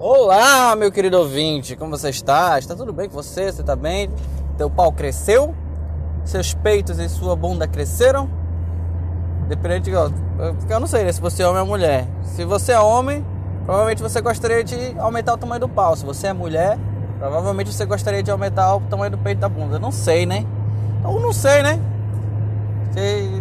[0.00, 2.56] Olá, meu querido ouvinte, como você está?
[2.56, 3.50] Está tudo bem com você?
[3.50, 4.08] Você está bem?
[4.56, 5.52] Teu pau cresceu?
[6.24, 8.30] Seus peitos e sua bunda cresceram?
[9.48, 10.12] Dependente, eu,
[10.70, 12.06] eu não sei né, se você é homem ou mulher.
[12.22, 13.26] Se você é homem,
[13.64, 15.96] provavelmente você gostaria de aumentar o tamanho do pau.
[15.96, 16.78] Se você é mulher,
[17.18, 19.80] provavelmente você gostaria de aumentar o tamanho do peito da bunda.
[19.80, 20.46] Não sei, né?
[21.00, 21.80] Então não sei, né?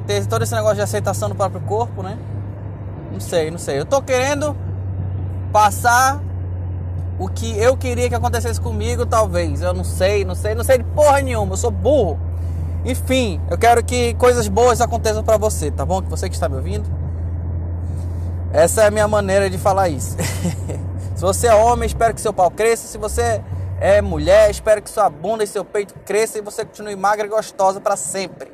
[0.08, 2.18] Tem todo esse negócio de aceitação do próprio corpo, né?
[3.12, 3.78] Não sei, não sei.
[3.80, 4.58] Eu tô querendo
[5.54, 6.20] passar
[7.20, 9.62] o que eu queria que acontecesse comigo, talvez.
[9.62, 11.54] Eu não sei, não sei, não sei de porra nenhuma.
[11.54, 12.20] Eu sou burro.
[12.86, 16.02] Enfim, eu quero que coisas boas aconteçam para você, tá bom?
[16.02, 16.88] Que você que está me ouvindo.
[18.54, 20.16] Essa é a minha maneira de falar isso.
[21.16, 22.88] Se você é homem, espero que seu pau cresça.
[22.88, 23.42] Se você
[23.82, 27.30] é mulher, espero que sua bunda e seu peito cresçam e você continue magra e
[27.30, 28.52] gostosa para sempre.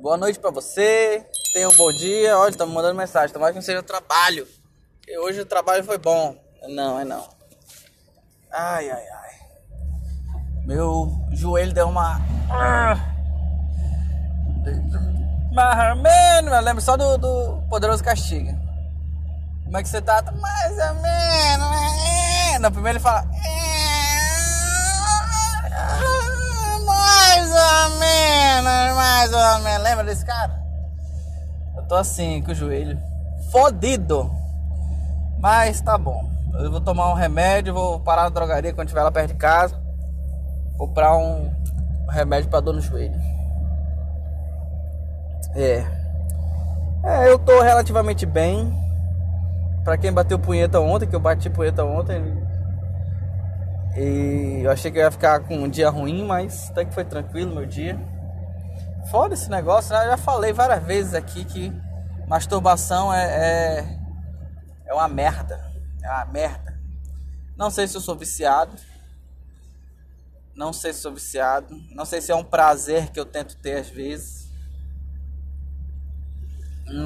[0.00, 1.24] Boa noite para você.
[1.52, 2.36] Tenha um bom dia.
[2.36, 3.32] Olha, tá me mandando mensagem.
[3.32, 4.46] Tomara que não seja trabalho.
[5.14, 6.34] Hoje o trabalho foi bom.
[6.68, 7.24] Não, é não.
[8.52, 9.30] Ai, ai, ai.
[10.64, 12.20] Meu joelho deu uma.
[15.56, 18.58] Ou menos, eu lembro só do, do Poderoso Castiga.
[19.64, 20.22] Como é que você tá?
[20.22, 21.70] Mais ou menos.
[21.70, 22.58] Né?
[22.58, 23.24] No primeiro ele fala.
[26.84, 29.82] Mais ou menos, mais ou menos.
[29.84, 30.60] Lembra desse cara?
[31.76, 33.00] Eu tô assim, com o joelho
[33.52, 34.45] fodido.
[35.38, 36.28] Mas tá bom.
[36.58, 39.78] Eu vou tomar um remédio, vou parar na drogaria quando estiver lá perto de casa.
[40.78, 41.50] Comprar um
[42.08, 43.14] remédio para dor no joelho.
[45.54, 45.84] É.
[47.04, 48.72] É, eu tô relativamente bem.
[49.84, 52.20] Pra quem bateu punheta ontem, que eu bati punheta ontem.
[53.96, 57.04] E eu achei que eu ia ficar com um dia ruim, mas até que foi
[57.04, 57.98] tranquilo meu dia.
[59.10, 60.04] Foda esse negócio, né?
[60.06, 61.72] Eu já falei várias vezes aqui que
[62.26, 63.95] masturbação é, é
[64.86, 65.72] é uma merda.
[66.02, 66.78] É uma merda.
[67.56, 68.76] Não sei se eu sou viciado.
[70.54, 71.76] Não sei se sou viciado.
[71.90, 74.46] Não sei se é um prazer que eu tento ter às vezes.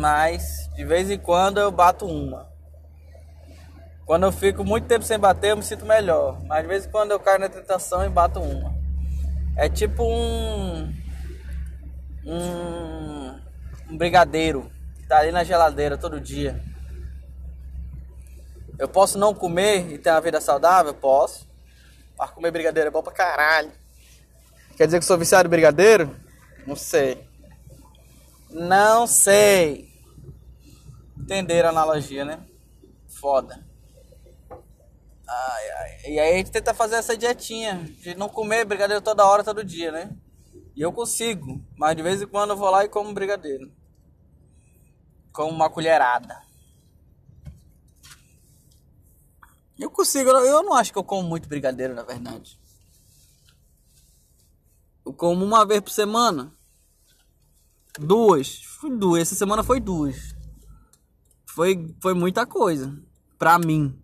[0.00, 2.48] Mas de vez em quando eu bato uma.
[4.04, 6.40] Quando eu fico muito tempo sem bater, eu me sinto melhor.
[6.44, 8.74] Mas de vez em quando eu caio na tentação e bato uma.
[9.56, 10.92] É tipo um.
[12.26, 13.40] Um,
[13.88, 16.62] um brigadeiro que tá ali na geladeira todo dia.
[18.80, 20.94] Eu posso não comer e ter uma vida saudável?
[20.94, 21.46] Posso.
[22.18, 23.70] Mas comer brigadeiro é bom pra caralho.
[24.74, 26.16] Quer dizer que sou viciado em brigadeiro?
[26.66, 27.28] Não sei.
[28.48, 29.92] Não sei.
[31.14, 32.40] Entenderam a analogia, né?
[33.06, 33.62] Foda.
[35.28, 36.12] Ai, ai.
[36.12, 39.62] E aí a gente tenta fazer essa dietinha de não comer brigadeiro toda hora, todo
[39.62, 40.10] dia, né?
[40.74, 43.70] E eu consigo, mas de vez em quando eu vou lá e como brigadeiro.
[45.34, 46.48] Como uma colherada.
[49.80, 52.60] Eu consigo, eu não acho que eu como muito brigadeiro, na verdade.
[55.06, 56.52] Eu como uma vez por semana.
[57.98, 58.62] Duas.
[58.62, 59.22] Foi duas.
[59.22, 60.34] Essa semana foi duas.
[61.46, 62.94] Foi, foi muita coisa.
[63.38, 63.98] Pra mim.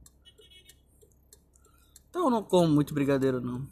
[2.09, 3.69] Então eu não como muito brigadeiro, não.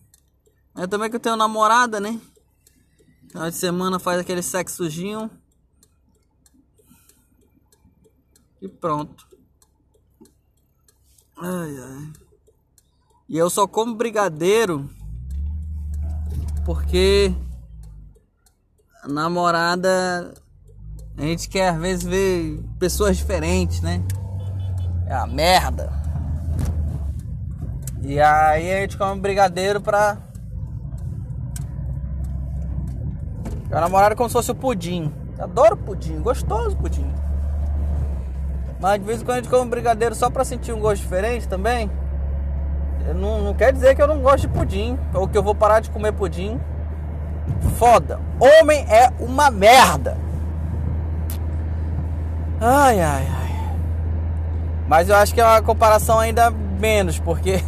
[0.77, 2.21] É também que eu tenho namorada, né?
[3.31, 5.31] Final de semana faz aquele sexozinho.
[8.61, 9.34] E pronto.
[11.37, 12.13] Ai, ai.
[13.29, 14.89] E eu só como brigadeiro
[16.65, 17.35] porque
[19.03, 20.35] a namorada
[21.17, 24.03] a gente quer às vezes ver pessoas diferentes, né?
[25.07, 25.93] É uma merda.
[28.03, 30.19] E aí a gente come brigadeiro pra.
[33.71, 35.13] A namorada é como se fosse o pudim.
[35.39, 37.11] adoro pudim, gostoso pudim.
[38.85, 41.49] Mas de vez em quando a gente come brigadeiro só pra sentir um gosto diferente
[41.49, 41.91] também.
[43.15, 44.99] Não, não quer dizer que eu não gosto de pudim.
[45.15, 46.61] Ou que eu vou parar de comer pudim.
[47.79, 48.21] Foda.
[48.39, 50.19] Homem é uma merda.
[52.61, 53.75] Ai, ai, ai.
[54.87, 57.65] Mas eu acho que é uma comparação ainda menos, porque.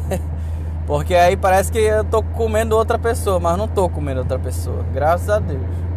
[0.88, 4.86] porque aí parece que eu tô comendo outra pessoa, mas não tô comendo outra pessoa.
[4.90, 5.87] Graças a Deus.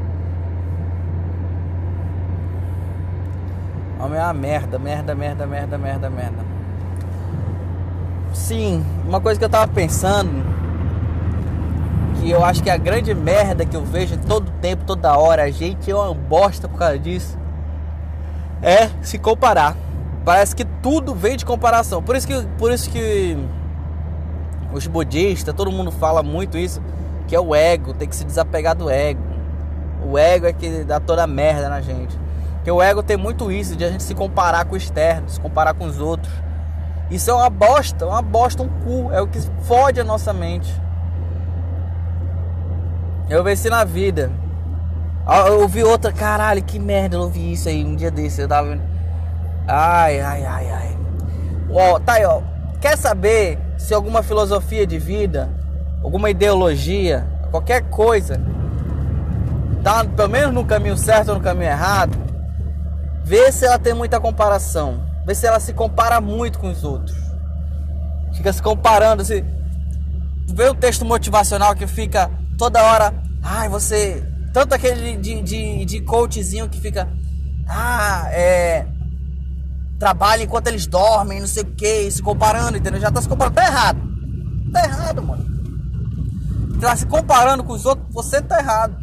[4.02, 6.46] Homem é uma merda, merda, merda, merda, merda, merda.
[8.34, 10.44] Sim, uma coisa que eu tava pensando,
[12.20, 15.44] que eu acho que é a grande merda que eu vejo todo tempo, toda hora,
[15.44, 17.38] a gente é uma bosta por causa disso,
[18.64, 19.78] é se comparar.
[20.26, 22.02] Parece que tudo vem de comparação.
[22.02, 23.38] Por isso que, por isso que
[24.74, 26.82] os budistas, todo mundo fala muito isso,
[27.28, 29.22] que é o ego, tem que se desapegar do ego.
[30.04, 32.20] O ego é que dá toda a merda na gente.
[32.64, 35.40] Que o ego tem muito isso, de a gente se comparar com o externo, se
[35.40, 36.32] comparar com os outros.
[37.10, 39.12] Isso é uma bosta, uma bosta, um cu.
[39.12, 40.72] É o que fode a nossa mente.
[43.30, 44.32] Eu venci na vida.
[45.48, 48.42] Eu ouvi outra, caralho, que merda, eu ouvi isso aí um dia desse.
[48.42, 48.80] Eu tava.
[49.68, 50.98] Ai, ai, ai, ai.
[51.70, 52.42] Ó, tá aí, ó.
[52.80, 55.50] Quer saber se alguma filosofia de vida,
[56.04, 58.42] alguma ideologia, qualquer coisa,
[59.84, 62.18] tá pelo menos no caminho certo ou no caminho errado?
[63.24, 65.04] Vê se ela tem muita comparação.
[65.26, 67.16] Vê se ela se compara muito com os outros.
[68.34, 69.44] Fica se comparando, se
[70.54, 74.24] vê um texto motivacional que fica toda hora, ai, você,
[74.54, 77.08] tanto aquele de, de, de coachzinho que fica,
[77.68, 78.86] ah, é,
[80.00, 83.00] trabalha enquanto eles dormem, não sei o que, se comparando, entendeu?
[83.00, 84.12] Já tá se comparando, tá errado.
[84.72, 85.46] Tá errado, mano.
[86.80, 88.98] Tá se comparando com os outros, você tá errado.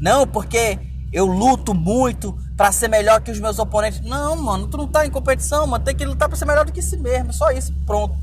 [0.00, 0.78] Não, porque
[1.12, 4.02] eu luto muito para ser melhor que os meus oponentes.
[4.02, 5.82] Não, mano, tu não tá em competição, mano.
[5.82, 7.32] Tem que lutar para ser melhor do que si mesmo.
[7.32, 8.14] Só isso, pronto.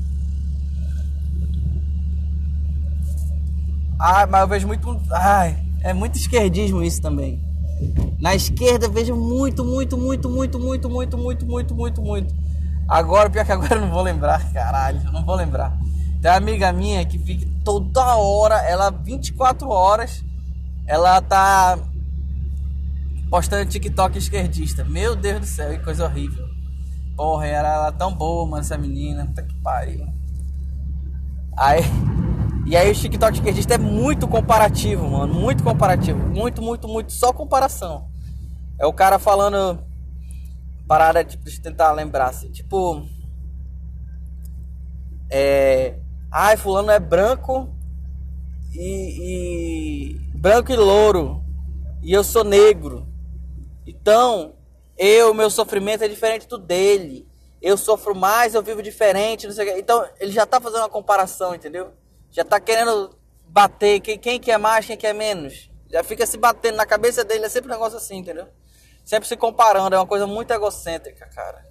[3.98, 5.00] Ai, mas eu vejo muito.
[5.10, 7.42] Ai, é muito esquerdismo isso também.
[8.20, 12.34] Na esquerda vejo muito, muito, muito, muito, muito, muito, muito, muito, muito, muito.
[12.86, 15.76] Agora, pior que agora eu não vou lembrar, caralho, eu não vou lembrar.
[16.22, 20.24] Tem uma amiga minha que fica toda hora, ela 24 horas,
[20.86, 21.76] ela tá
[23.30, 24.84] postando TikTok esquerdista.
[24.84, 26.46] Meu Deus do céu, que coisa horrível.
[27.16, 29.26] Porra, era ela tão boa, mano, essa menina.
[29.26, 30.06] Puta que pariu.
[31.56, 31.82] Aí.
[32.66, 35.34] E aí o TikTok esquerdista é muito comparativo, mano.
[35.34, 36.18] Muito comparativo.
[36.18, 37.12] Muito, muito, muito.
[37.12, 38.08] Só comparação.
[38.78, 39.82] É o cara falando.
[40.86, 42.50] Parada, tipo, de tentar lembrar assim.
[42.50, 43.04] Tipo.
[45.30, 45.98] É.
[46.30, 47.68] Ai, fulano é branco
[48.72, 50.38] e, e.
[50.38, 51.42] branco e louro.
[52.02, 53.07] E eu sou negro.
[54.08, 54.54] Então,
[54.96, 57.28] eu, meu sofrimento é diferente do dele.
[57.60, 59.80] Eu sofro mais, eu vivo diferente, não sei o quê.
[59.80, 61.92] Então, ele já tá fazendo uma comparação, entendeu?
[62.30, 63.10] Já tá querendo
[63.46, 65.70] bater quem, quem quer mais, quem quer menos.
[65.90, 68.46] Já fica se batendo na cabeça dele, é sempre um negócio assim, entendeu?
[69.04, 71.66] Sempre se comparando, é uma coisa muito egocêntrica, cara.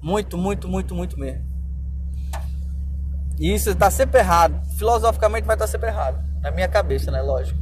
[0.00, 1.44] Muito, muito, muito, muito mesmo.
[3.36, 4.64] E isso tá sempre errado.
[4.76, 6.24] Filosoficamente vai estar tá sempre errado.
[6.40, 7.20] Na minha cabeça, né?
[7.20, 7.58] Lógico.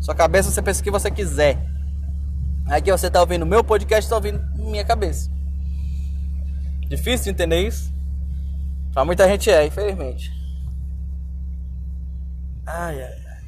[0.00, 1.75] Sua cabeça você pensa o que você quiser.
[2.68, 5.30] Aqui você está ouvindo meu podcast, está ouvindo minha cabeça.
[6.88, 7.92] Difícil de entender isso?
[8.92, 10.32] Pra muita gente é, infelizmente.
[12.66, 13.44] Ai, ai, ai.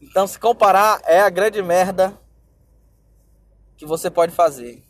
[0.00, 2.18] Então, se comparar é a grande merda
[3.76, 4.82] que você pode fazer.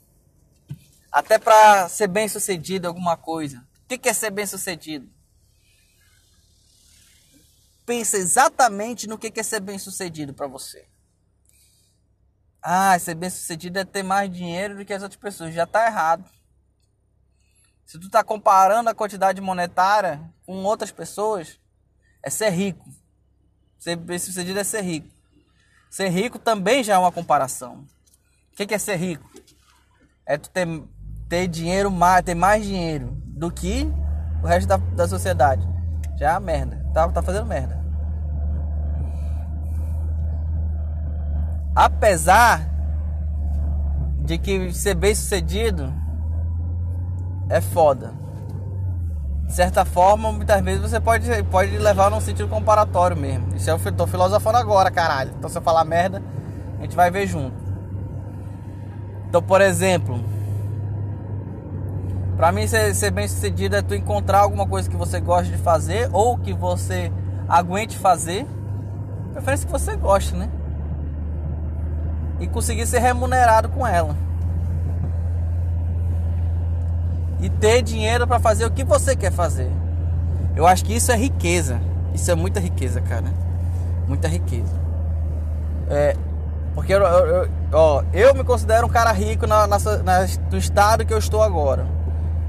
[1.11, 3.67] Até para ser bem sucedido alguma coisa.
[3.85, 5.11] O que é ser bem sucedido?
[7.85, 10.87] Pensa exatamente no que é ser bem sucedido para você.
[12.67, 15.53] Ah, ser bem sucedido é ter mais dinheiro do que as outras pessoas.
[15.53, 16.25] Já tá errado.
[17.85, 21.61] Se tu tá comparando a quantidade monetária com outras pessoas,
[22.23, 22.89] é ser rico.
[23.79, 25.09] Ser bem sucedido é ser rico.
[25.91, 27.87] Ser rico também já é uma comparação.
[28.51, 29.31] O que é ser rico?
[30.25, 30.67] É tu ter,
[31.29, 33.87] ter dinheiro, mais, ter mais dinheiro do que
[34.43, 35.69] o resto da, da sociedade.
[36.17, 36.83] Já é merda.
[36.95, 37.84] Tá, tá fazendo merda.
[41.75, 42.69] Apesar
[44.21, 45.93] de que ser bem sucedido
[47.49, 48.13] é foda.
[49.47, 53.55] De certa forma, muitas vezes você pode, pode levar num sentido comparatório mesmo.
[53.55, 55.33] Isso eu tô filosofando agora, caralho.
[55.37, 56.23] Então se eu falar merda,
[56.79, 57.57] a gente vai ver junto.
[59.29, 60.25] Então, por exemplo,
[62.37, 65.59] para mim ser, ser bem sucedido é tu encontrar alguma coisa que você gosta de
[65.59, 67.13] fazer ou que você
[67.49, 68.47] aguente fazer.
[69.33, 70.49] Preferência que você goste, né?
[72.41, 74.17] E conseguir ser remunerado com ela.
[77.41, 79.71] E ter dinheiro para fazer o que você quer fazer.
[80.57, 81.81] Eu acho que isso é riqueza.
[82.15, 83.27] Isso é muita riqueza, cara.
[84.07, 84.73] Muita riqueza.
[85.91, 86.17] É,
[86.75, 90.59] porque eu, eu, eu, ó, eu me considero um cara rico na, na, na, no
[90.59, 91.87] estado que eu estou agora.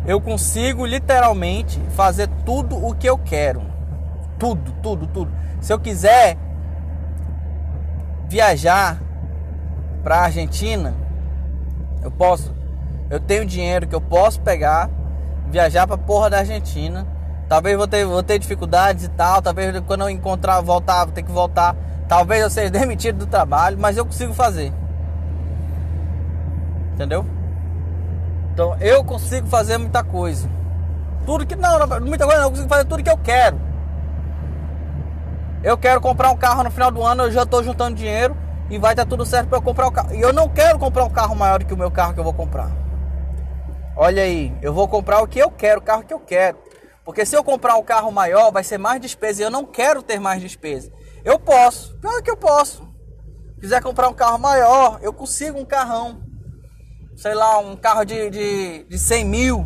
[0.05, 3.61] Eu consigo literalmente fazer tudo o que eu quero.
[4.37, 5.31] Tudo, tudo, tudo.
[5.59, 6.37] Se eu quiser
[8.27, 8.99] viajar
[10.05, 10.93] para a Argentina,
[12.03, 12.53] eu posso,
[13.09, 14.87] eu tenho dinheiro que eu posso pegar,
[15.49, 17.07] viajar para porra da Argentina.
[17.49, 21.23] Talvez vou ter, vou ter dificuldades e tal, talvez quando eu encontrar, voltar, vou ter
[21.23, 21.75] que voltar.
[22.07, 24.71] Talvez eu seja demitido do trabalho, mas eu consigo fazer.
[26.93, 27.25] Entendeu?
[28.53, 30.47] Então eu consigo fazer muita coisa.
[31.25, 33.59] Tudo que não, muita coisa não, eu consigo fazer tudo que eu quero.
[35.63, 38.77] Eu quero comprar um carro no final do ano, eu já estou juntando dinheiro e
[38.77, 40.13] vai estar tudo certo para eu comprar o carro.
[40.13, 42.23] E eu não quero comprar um carro maior do que o meu carro que eu
[42.23, 42.71] vou comprar.
[43.95, 46.57] Olha aí, eu vou comprar o que eu quero, o carro que eu quero.
[47.03, 50.01] Porque se eu comprar um carro maior, vai ser mais despesa e eu não quero
[50.01, 50.91] ter mais despesa.
[51.23, 52.83] Eu posso, claro que eu posso.
[53.53, 56.21] Se quiser comprar um carro maior, eu consigo um carrão.
[57.15, 59.65] Sei lá, um carro de, de, de 100 mil,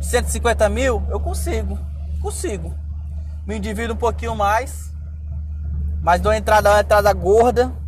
[0.00, 1.78] 150 mil, eu consigo.
[2.20, 2.74] Consigo.
[3.46, 4.90] Me endivido um pouquinho mais.
[6.02, 7.79] Mas dou uma entrada, uma entrada gorda.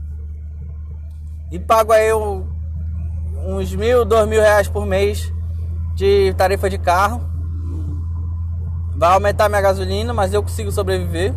[1.52, 5.30] E pago aí uns mil, dois mil reais por mês
[5.94, 7.20] de tarifa de carro.
[8.96, 11.34] Vai aumentar minha gasolina, mas eu consigo sobreviver.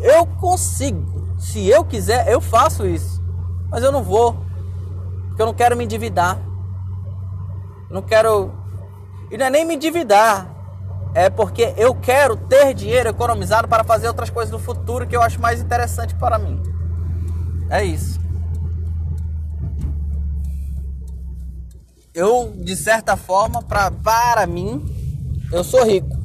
[0.00, 1.36] Eu consigo.
[1.38, 3.20] Se eu quiser, eu faço isso.
[3.68, 4.36] Mas eu não vou.
[5.26, 6.38] Porque eu não quero me endividar.
[7.90, 8.52] Não quero.
[9.28, 10.54] E não é nem me endividar.
[11.14, 15.22] É porque eu quero ter dinheiro economizado para fazer outras coisas no futuro que eu
[15.22, 16.62] acho mais interessante para mim.
[17.68, 18.27] É isso.
[22.18, 24.82] Eu, de certa forma, pra, para mim,
[25.52, 26.18] eu sou rico.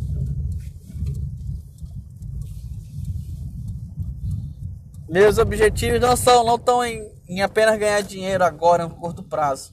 [5.07, 9.71] Meus objetivos não são, não estão em, em apenas ganhar dinheiro agora, em curto prazo.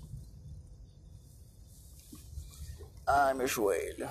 [3.07, 4.07] Ai, meu joelho.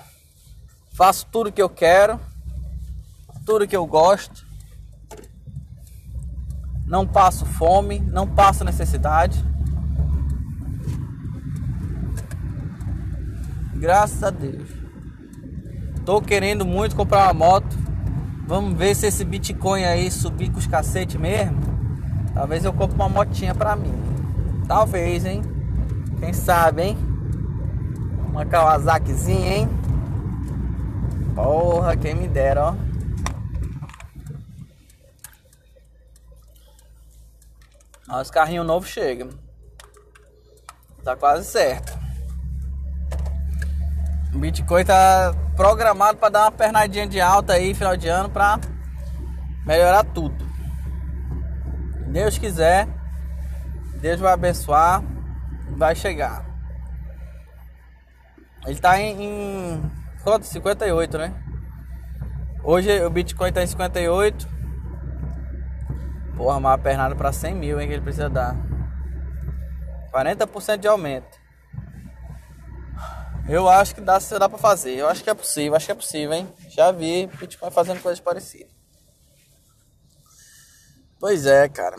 [0.90, 2.18] Faço tudo que eu quero,
[3.46, 4.44] tudo que eu gosto.
[6.84, 9.48] Não passo fome, não passo necessidade.
[13.80, 14.68] Graças a Deus.
[16.04, 17.78] Tô querendo muito comprar uma moto.
[18.46, 21.58] Vamos ver se esse Bitcoin aí subir com os cacete mesmo.
[22.34, 23.94] Talvez eu compre uma motinha pra mim.
[24.68, 25.40] Talvez, hein?
[26.18, 26.98] Quem sabe, hein?
[28.28, 29.68] Uma Kawasakizinha, hein?
[31.34, 32.76] Porra, quem me dera,
[38.08, 38.20] ó.
[38.20, 39.30] Os carrinhos novos chegam.
[41.02, 41.99] Tá quase certo.
[44.34, 48.60] O Bitcoin tá programado para dar uma pernadinha de alta aí final de ano para
[49.66, 50.36] melhorar tudo.
[52.06, 52.88] Deus quiser,
[54.00, 55.02] Deus vai abençoar,
[55.76, 56.44] vai chegar.
[58.66, 59.90] Ele tá em, em
[60.22, 60.46] quanto?
[60.46, 61.34] 58, né?
[62.62, 64.48] Hoje o Bitcoin tá em 58.
[66.36, 68.54] Porra, uma pernada para 100 mil, hein, que ele precisa dar.
[70.12, 71.39] 40% de aumento.
[73.48, 74.96] Eu acho que dá, dá pra fazer.
[74.96, 76.48] Eu acho que é possível, acho que é possível, hein?
[76.68, 78.70] Já vi Bitcoin fazendo coisas parecidas.
[81.18, 81.96] Pois é, cara.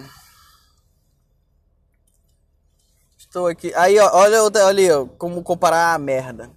[3.18, 3.72] Estou aqui.
[3.76, 6.52] Aí, ó, olha, olha ó, como comparar a merda.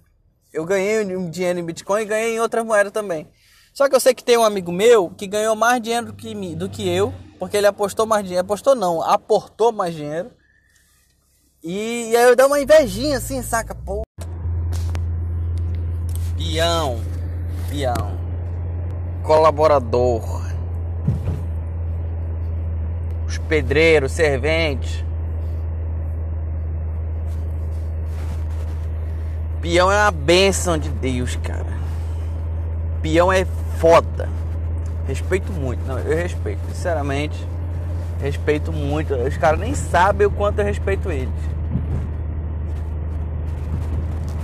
[0.51, 3.29] Eu ganhei um dinheiro em Bitcoin e ganhei em outras moedas também.
[3.73, 6.55] Só que eu sei que tem um amigo meu que ganhou mais dinheiro do que,
[6.55, 8.45] do que eu, porque ele apostou mais dinheiro.
[8.45, 10.31] Apostou não, aportou mais dinheiro.
[11.61, 13.75] E, e aí eu dei uma invejinha assim, saca?
[13.75, 14.04] Pô,
[16.37, 16.99] Peão,
[17.69, 18.17] peão,
[19.23, 20.45] colaborador,
[23.25, 25.03] os pedreiros, serventes.
[29.61, 31.65] Peão é uma bênção de Deus, cara.
[33.01, 33.45] Peão é
[33.77, 34.27] foda.
[35.07, 37.47] Respeito muito, não, eu respeito, sinceramente.
[38.21, 39.13] Respeito muito.
[39.13, 41.29] Os caras nem sabem o quanto eu respeito eles.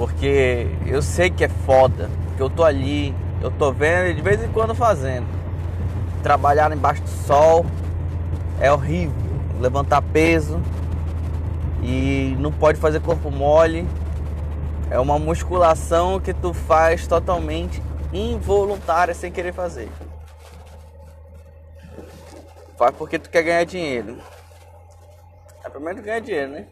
[0.02, 4.22] Porque eu sei que é foda, que eu tô ali, eu tô vendo e de
[4.24, 5.28] vez em quando fazendo.
[6.24, 7.64] Trabalhar embaixo do sol
[8.60, 9.14] é horrível.
[9.60, 10.60] Levantar peso
[11.84, 13.88] e não pode fazer corpo mole.
[14.90, 17.80] É uma musculação que tu faz totalmente
[18.12, 19.88] involuntária sem querer fazer.
[22.76, 24.18] Faz porque tu quer ganhar dinheiro.
[25.64, 26.66] É primeiro ganhar dinheiro, né?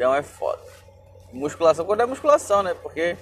[0.00, 0.62] Então é foda.
[1.30, 2.72] Musculação quando é musculação, né?
[2.72, 3.18] Porque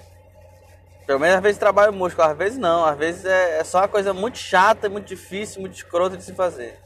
[1.05, 3.87] pelo menos às vezes trabalho músculo, às vezes não, às vezes é, é só uma
[3.89, 6.79] coisa muito chata, muito difícil, muito escrota de se fazer.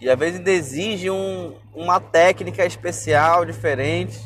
[0.00, 4.20] E às vezes exige um, uma técnica especial, diferente.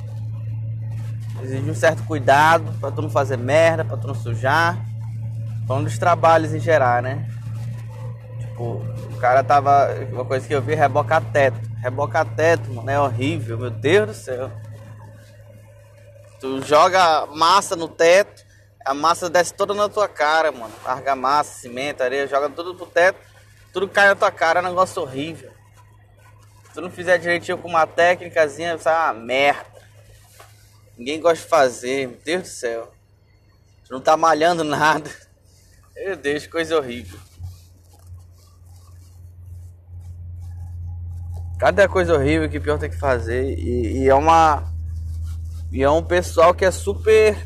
[1.42, 4.78] Exige um certo cuidado para tu não fazer merda, para tu não sujar.
[5.68, 7.28] Falando dos trabalhos em geral, né?
[8.40, 9.94] Tipo, o cara tava.
[10.11, 11.74] Uma coisa que eu vi rebocar teto.
[11.85, 14.50] Rebocar teto, mano, é horrível, meu Deus do céu.
[16.41, 18.43] Tu joga massa no teto,
[18.83, 20.73] a massa desce toda na tua cara, mano.
[20.83, 23.19] Larga massa, cimento, areia, joga tudo pro teto,
[23.71, 25.53] tudo cai na tua cara, é um negócio horrível.
[26.64, 29.83] Se tu não fizer direitinho com uma técnicazinha, sai uma merda.
[30.97, 32.95] Ninguém gosta de fazer, meu Deus do céu.
[33.87, 35.11] Tu não tá malhando nada.
[35.95, 37.21] Meu Deus, coisa horrível.
[41.64, 43.59] Cada coisa horrível que pior tem que fazer.
[43.59, 44.71] E, e, é uma.
[45.73, 47.38] E é um pessoal que é super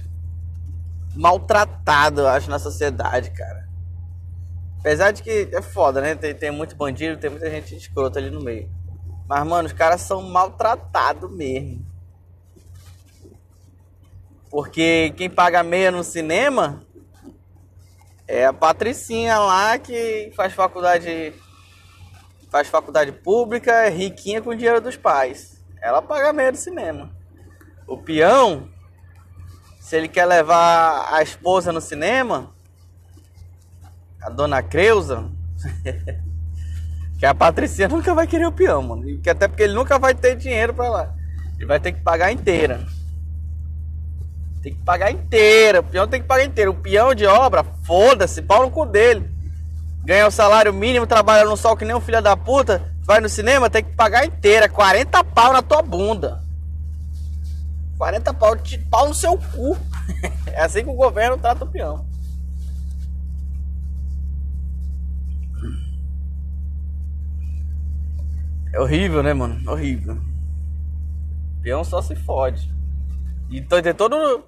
[1.15, 3.69] maltratado, eu acho, na sociedade, cara.
[4.81, 6.17] Apesar de que é foda, né?
[6.17, 8.69] Tem, tem muito bandido, tem muita gente escrota ali no meio.
[9.29, 11.87] Mas, mano, os caras são maltratados mesmo.
[14.51, 16.83] Porque quem paga meia no cinema
[18.27, 21.33] é a Patricinha lá que faz faculdade
[22.51, 25.63] faz faculdade pública, é riquinha com o dinheiro dos pais.
[25.81, 27.11] Ela paga do cinema.
[27.87, 28.69] O peão,
[29.81, 32.53] se ele quer levar a esposa no cinema,
[34.21, 35.31] a dona Creuza,
[37.19, 39.05] que a Patricinha nunca vai querer o peão, mano.
[39.29, 41.15] Até porque ele nunca vai ter dinheiro para lá.
[41.57, 42.87] Ele vai ter que pagar inteira.
[44.63, 45.81] Tem que pagar inteira.
[45.81, 46.71] O peão tem que pagar inteira.
[46.71, 49.38] O peão de obra, foda-se, pau no cu dele.
[50.09, 52.83] Ganha o salário mínimo, trabalha no sol que nem um filho da puta.
[53.03, 54.67] Vai no cinema, tem que pagar inteira.
[54.67, 56.43] 40 pau na tua bunda.
[57.99, 59.77] 40 pau, de pau no seu cu.
[60.51, 62.07] É assim que o governo trata o peão.
[68.73, 69.71] É horrível, né, mano?
[69.71, 70.19] Horrível.
[71.63, 72.73] Peão só se fode.
[73.51, 74.43] E tem todo.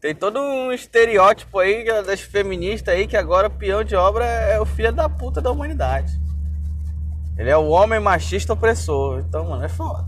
[0.00, 4.60] Tem todo um estereótipo aí das feministas aí que agora o peão de obra é
[4.60, 6.20] o filho da puta da humanidade.
[7.36, 9.20] Ele é o homem machista opressor.
[9.20, 10.06] Então, mano, é foda.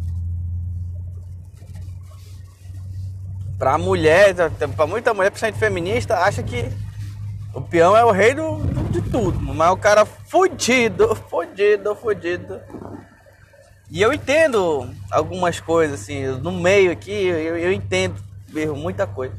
[3.59, 4.35] Pra mulher,
[4.77, 6.65] pra muita mulher, principalmente feminista, acha que
[7.53, 8.59] o peão é o rei do,
[8.91, 9.41] de tudo.
[9.41, 12.61] Mas o cara fudido, fudido, fudido.
[13.91, 19.35] E eu entendo algumas coisas, assim, no meio aqui, eu, eu entendo mesmo muita coisa.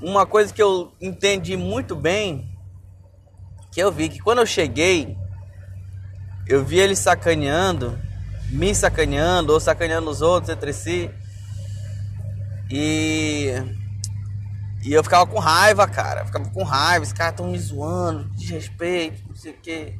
[0.00, 2.48] Uma coisa que eu entendi muito bem,
[3.72, 5.16] que eu vi que quando eu cheguei,
[6.46, 7.98] eu vi ele sacaneando,
[8.48, 11.10] me sacaneando, ou sacaneando os outros entre si.
[12.70, 13.52] E.
[14.84, 16.24] E eu ficava com raiva, cara.
[16.24, 19.94] Ficava com raiva, os caras estão me zoando, desrespeito, não sei o quê.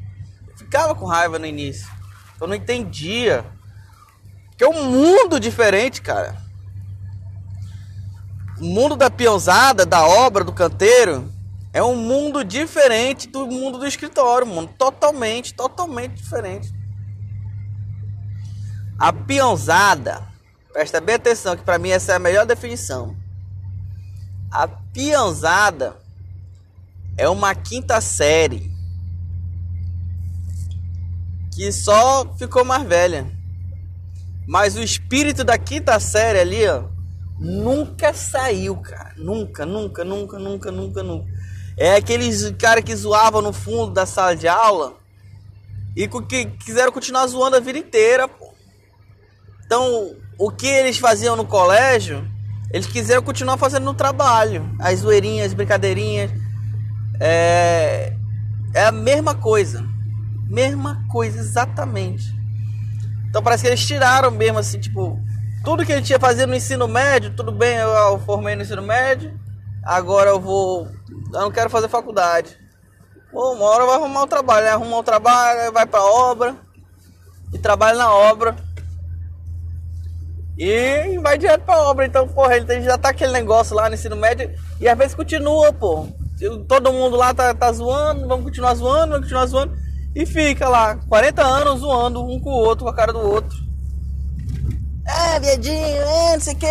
[0.49, 1.89] Eu ficava com raiva no início.
[2.41, 3.45] Eu não entendia.
[4.57, 6.48] Que é um mundo diferente, cara.
[8.61, 11.33] O mundo da peãozada, da obra, do canteiro,
[11.73, 16.75] é um mundo diferente do mundo do escritório, mundo totalmente, totalmente diferente.
[18.99, 20.27] A peãozada,
[20.73, 23.17] presta bem atenção que para mim essa é a melhor definição.
[24.51, 25.97] A peãozada
[27.17, 28.73] é uma quinta série
[31.55, 33.31] que só ficou mais velha.
[34.49, 36.85] Mas o espírito da quinta série ali, ó,
[37.39, 39.15] nunca saiu, cara.
[39.17, 41.27] Nunca, nunca, nunca, nunca, nunca, nunca.
[41.77, 44.97] É aqueles cara que zoavam no fundo da sala de aula
[45.97, 48.53] e que quiseram continuar zoando a vida inteira, pô.
[49.65, 52.27] Então, o que eles faziam no colégio,
[52.73, 54.75] eles quiseram continuar fazendo no trabalho.
[54.79, 56.31] As zoeirinhas, as brincadeirinhas.
[57.21, 58.13] É,
[58.75, 59.85] é a mesma coisa.
[60.49, 62.39] Mesma coisa, exatamente.
[63.29, 65.21] Então parece que eles tiraram mesmo assim, tipo,
[65.65, 68.83] tudo que ele tinha fazer no ensino médio, tudo bem, eu, eu formei no ensino
[68.83, 69.39] médio,
[69.85, 70.89] agora eu vou.
[71.33, 72.57] Eu não quero fazer faculdade.
[73.33, 74.71] Bom, uma hora vai arrumar um trabalho, né?
[74.73, 76.57] Arruma um trabalho, vai pra obra
[77.53, 78.57] e trabalha na obra.
[80.57, 82.07] E vai direto pra obra.
[82.07, 85.73] Então, porra, ele já tá aquele negócio lá no ensino médio e às vezes continua,
[85.73, 86.09] pô.
[86.69, 89.77] Todo mundo lá tá, tá zoando, vamos continuar zoando, vamos continuar zoando.
[90.15, 93.57] E fica lá, 40 anos zoando um com o outro, com a cara do outro.
[95.09, 96.67] É, viadinho, é, não sei o que.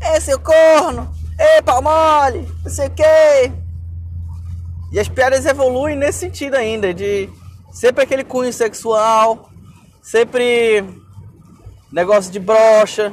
[0.00, 1.12] É, seu corno.
[1.38, 3.52] É, pau mole, não sei o que.
[4.90, 7.28] E as piadas evoluem nesse sentido ainda, de
[7.70, 9.50] sempre aquele cunho sexual,
[10.02, 10.82] sempre
[11.92, 13.12] negócio de brocha.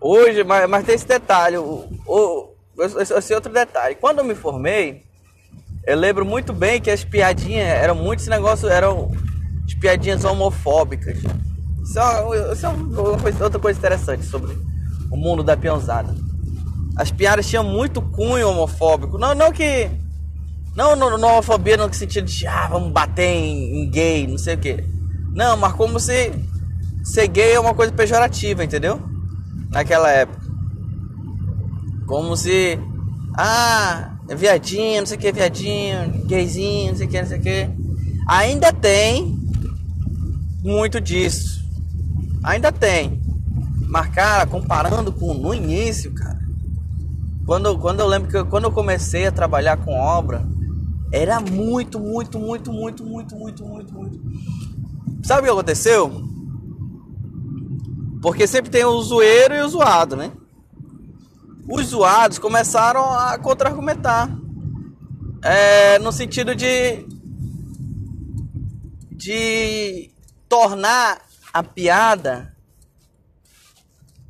[0.00, 2.54] Hoje, mas, mas tem esse detalhe, o, o,
[3.16, 3.96] esse outro detalhe.
[3.96, 5.02] Quando eu me formei,
[5.86, 9.10] eu lembro muito bem que as piadinhas eram muito esse negócio, eram
[9.66, 11.18] as piadinhas homofóbicas.
[11.96, 14.56] É uma coisa, outra coisa interessante sobre
[15.10, 16.14] o mundo da peãozada.
[16.96, 19.16] As piadas tinham muito cunho homofóbico.
[19.18, 19.88] Não, não que.
[20.74, 24.54] Não, não, não homofobia no sentido de ah, vamos bater em, em gay, não sei
[24.54, 24.84] o que.
[25.32, 26.32] Não, mas como se
[27.02, 29.00] ser gay é uma coisa pejorativa, entendeu?
[29.70, 30.40] Naquela época.
[32.06, 32.78] Como se.
[33.36, 37.38] Ah, é viadinho, não sei o que, viadinho, gayzinho, não sei o que, não sei
[37.38, 37.68] o que.
[38.26, 39.38] Ainda tem
[40.62, 41.57] muito disso.
[42.42, 43.20] Ainda tem.
[43.88, 46.38] Mas, cara, comparando com no início, cara.
[47.46, 50.44] Quando, quando eu lembro que eu, quando eu comecei a trabalhar com obra,
[51.10, 54.20] Era muito, muito, muito, muito, muito, muito, muito, muito.
[55.22, 56.22] Sabe o que aconteceu?
[58.20, 60.32] Porque sempre tem o zoeiro e o zoado, né?
[61.66, 64.28] Os zoados começaram a contra-argumentar.
[65.42, 67.06] É, no sentido de.
[69.12, 70.10] de
[70.48, 71.18] tornar
[71.58, 72.56] a piada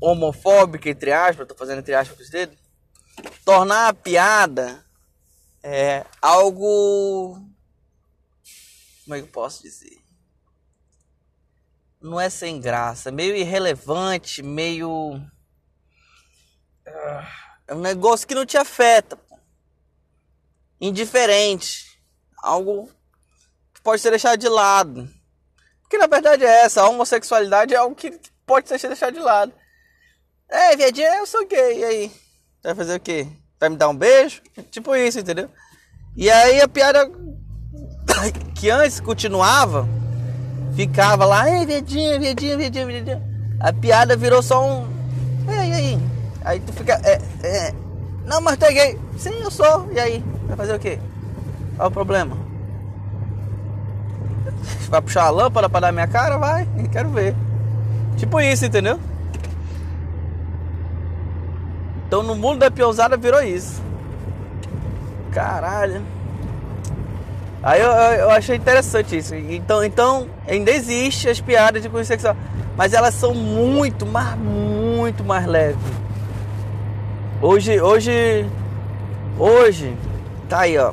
[0.00, 2.58] homofóbica, entre aspas, tô fazendo entre aspas com os dedos,
[3.44, 4.84] tornar a piada
[5.62, 7.34] é, algo.
[9.04, 9.98] Como é que eu posso dizer?
[12.00, 15.20] Não é sem graça, meio irrelevante, meio.
[17.66, 19.18] É um negócio que não te afeta.
[20.80, 22.00] Indiferente.
[22.38, 22.88] Algo
[23.74, 25.17] que pode ser deixado de lado.
[25.88, 29.50] Porque na verdade é essa, a homossexualidade é algo que pode ser deixado de lado.
[30.46, 32.12] É, viadinho, eu sou gay, e aí?
[32.62, 33.26] Vai fazer o quê?
[33.58, 34.42] Vai me dar um beijo?
[34.70, 35.48] Tipo isso, entendeu?
[36.14, 37.10] E aí a piada
[38.54, 39.88] que antes continuava,
[40.76, 43.22] ficava lá, ei, viadinho, viadinho, viadinho, viadinho.
[43.58, 44.86] A piada virou só um.
[45.48, 45.98] E aí?
[46.44, 47.00] Aí tu fica.
[47.02, 47.74] É, é,
[48.26, 48.98] não, mas tu é gay.
[49.16, 49.90] Sim, eu sou.
[49.90, 50.22] E aí?
[50.46, 50.98] Vai fazer o quê?
[51.76, 52.47] Qual o problema?
[54.88, 56.38] Vai puxar a lâmpada pra dar minha cara?
[56.38, 57.34] Vai, quero ver.
[58.16, 58.98] Tipo isso, entendeu?
[62.06, 63.82] Então no mundo da piozada virou isso.
[65.30, 66.02] Caralho.
[67.62, 69.34] Aí eu, eu, eu, achei interessante isso.
[69.34, 72.36] Então, então ainda existe as piadas de cunho sexual.
[72.76, 75.82] Mas elas são muito, mas muito mais leves.
[77.42, 78.46] Hoje, hoje,
[79.38, 79.96] hoje,
[80.48, 80.92] tá aí, ó.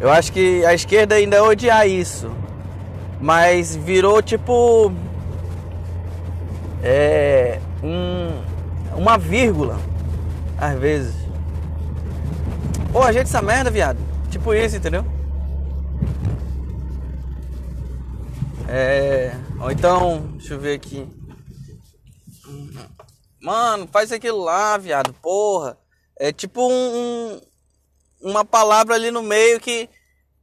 [0.00, 2.30] Eu acho que a esquerda ainda odiar isso.
[3.20, 4.92] Mas virou tipo.
[6.82, 7.58] É.
[7.82, 8.56] Um
[8.96, 9.78] uma vírgula,
[10.58, 11.14] às vezes.
[12.90, 13.98] Pô, ajeita essa merda, viado.
[14.30, 15.04] Tipo isso, entendeu?
[18.68, 19.34] É.
[19.60, 21.06] Ou então, deixa eu ver aqui.
[23.40, 25.12] Mano, faz aquilo lá, viado.
[25.14, 25.76] Porra.
[26.18, 27.38] É tipo um,
[28.20, 29.88] uma palavra ali no meio que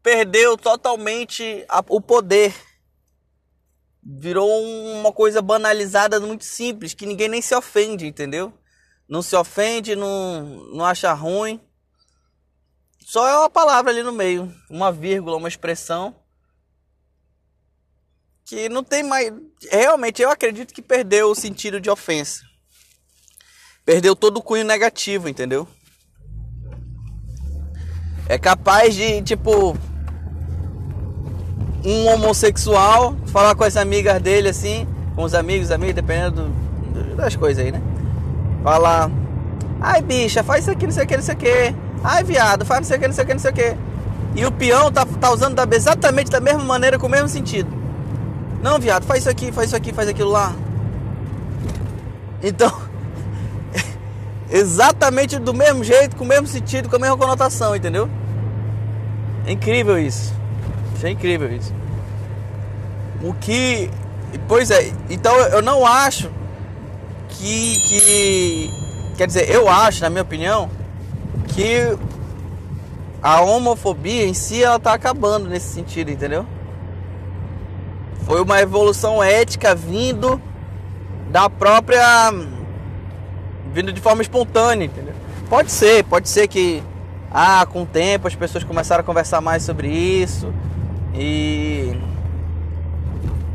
[0.01, 2.53] perdeu totalmente a, o poder.
[4.01, 4.49] Virou
[4.93, 8.53] uma coisa banalizada, muito simples, que ninguém nem se ofende, entendeu?
[9.07, 11.62] Não se ofende, não, não acha ruim.
[12.99, 16.15] Só é uma palavra ali no meio, uma vírgula, uma expressão
[18.45, 19.31] que não tem mais.
[19.69, 22.41] Realmente, eu acredito que perdeu o sentido de ofensa.
[23.86, 25.67] Perdeu todo o cunho negativo, entendeu?
[28.27, 29.75] É capaz de, tipo,
[31.83, 36.49] um homossexual falar com as amigas dele assim, com os amigos, amigos, dependendo
[36.93, 37.81] do, das coisas aí, né?
[38.63, 39.12] Falar,
[39.81, 41.75] ai bicha, faz isso aqui, não sei o que, não sei o que.
[42.03, 43.75] Ai viado, faz não sei o que, não sei o que, não sei o que.
[44.36, 47.69] E o peão tá, tá usando da, exatamente da mesma maneira, com o mesmo sentido.
[48.62, 50.55] Não, viado, faz isso aqui, faz isso aqui, faz aquilo lá.
[52.41, 52.71] Então,
[54.53, 58.07] exatamente do mesmo jeito, com o mesmo sentido, com a mesma conotação, entendeu?
[59.45, 60.33] É incrível isso.
[61.03, 61.73] É incrível isso.
[63.21, 63.89] O que.
[64.47, 66.29] Pois é, então eu não acho
[67.29, 68.69] que, que.
[69.17, 70.69] Quer dizer, eu acho, na minha opinião,
[71.47, 71.97] que
[73.21, 76.45] a homofobia em si ela tá acabando nesse sentido, entendeu?
[78.25, 80.41] Foi uma evolução ética vindo
[81.31, 82.31] da própria.
[83.73, 85.13] Vindo de forma espontânea, entendeu?
[85.49, 86.81] Pode ser, pode ser que.
[87.36, 90.53] Ah, com o tempo as pessoas começaram a conversar mais sobre isso
[91.15, 91.97] e,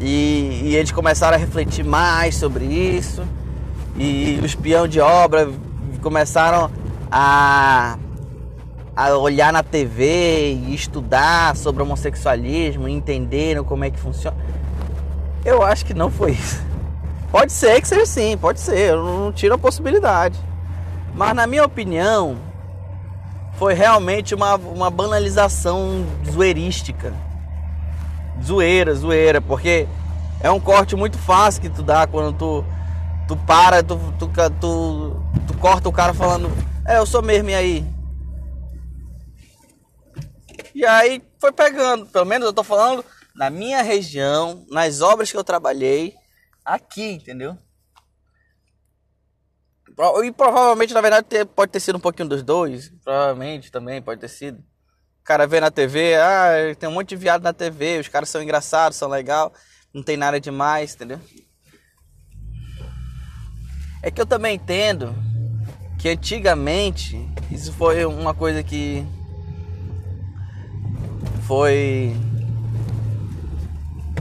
[0.01, 3.23] e, e eles começaram a refletir mais sobre isso.
[3.97, 5.49] E os peão de obra
[6.03, 6.71] começaram
[7.11, 7.99] a,
[8.97, 14.37] a olhar na TV e estudar sobre homossexualismo, entenderam como é que funciona.
[15.45, 16.68] Eu acho que não foi isso.
[17.31, 20.39] Pode ser que seja sim, pode ser, eu não tiro a possibilidade.
[21.15, 22.39] Mas na minha opinião,
[23.59, 27.13] foi realmente uma, uma banalização zoeirística
[28.43, 29.87] zoeira, zoeira, porque
[30.41, 32.65] é um corte muito fácil que tu dá quando tu,
[33.27, 36.51] tu para, tu, tu, tu, tu corta o cara falando,
[36.87, 37.85] é, eu sou mesmo, e aí?
[40.75, 45.37] E aí foi pegando, pelo menos eu tô falando na minha região, nas obras que
[45.37, 46.15] eu trabalhei,
[46.75, 47.57] aqui, entendeu?
[50.25, 51.27] E provavelmente, na verdade,
[51.57, 52.91] pode ter sido um pouquinho dos dois.
[53.03, 54.63] Provavelmente também pode ter sido
[55.29, 58.43] cara vê na TV, ah, tem um monte de viado na TV, os caras são
[58.43, 59.53] engraçados, são legal,
[59.93, 61.21] não tem nada demais, entendeu?
[64.03, 65.15] É que eu também entendo
[65.99, 69.05] que antigamente isso foi uma coisa que
[71.47, 72.17] foi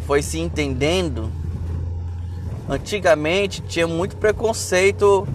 [0.02, 1.32] foi se entendendo.
[2.70, 5.26] Antigamente tinha muito preconceito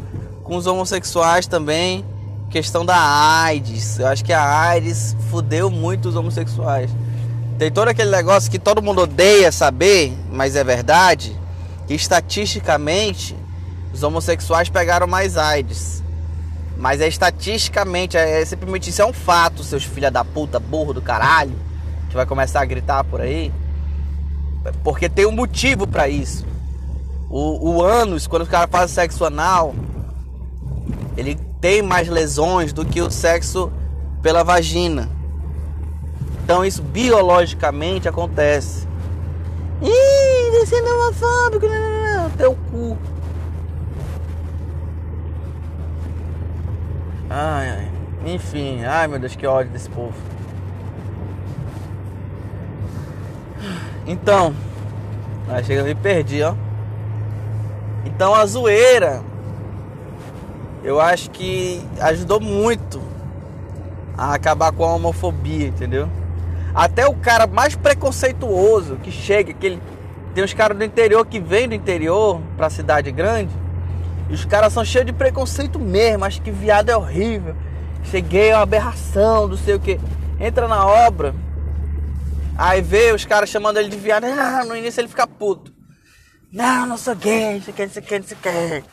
[0.44, 2.04] com os homossexuais também,
[2.50, 3.98] questão da AIDS.
[3.98, 6.90] Eu acho que a AIDS fudeu muito os homossexuais.
[7.58, 11.34] Tem todo aquele negócio que todo mundo odeia saber, mas é verdade,
[11.86, 13.34] que estatisticamente
[13.94, 16.02] os homossexuais pegaram mais AIDS.
[16.76, 20.92] Mas é estatisticamente, é, é simplesmente isso é um fato, seus filha da puta, burro
[20.92, 21.54] do caralho,
[22.10, 23.50] que vai começar a gritar por aí.
[24.84, 26.51] Porque tem um motivo para isso.
[27.32, 29.74] O, o ânus, quando o cara faz sexo anal,
[31.16, 33.72] ele tem mais lesões do que o sexo
[34.20, 35.08] pela vagina.
[36.44, 38.86] Então isso biologicamente acontece.
[39.80, 42.98] Ih, descendo homofóbico, não, não, não, teu cu.
[47.30, 47.90] Ai, ai.
[48.26, 50.12] Enfim, ai meu Deus, que ódio desse povo.
[54.06, 54.54] Então,
[55.48, 56.54] aí chega, me perdi, ó.
[58.04, 59.22] Então a zoeira,
[60.82, 63.00] eu acho que ajudou muito
[64.16, 66.08] a acabar com a homofobia, entendeu?
[66.74, 69.82] Até o cara mais preconceituoso que chega, que ele,
[70.34, 73.54] tem uns caras do interior que vêm do interior pra cidade grande
[74.28, 77.54] e os caras são cheios de preconceito mesmo, acho que viado é horrível.
[78.04, 80.00] Cheguei é uma aberração, não sei o que.
[80.40, 81.34] Entra na obra,
[82.56, 84.24] aí vê os caras chamando ele de viado.
[84.32, 85.71] Ah, no início ele fica puto.
[86.52, 88.40] Não, não sou gay, não sei o que, não sei o que, não sei o
[88.40, 88.84] que.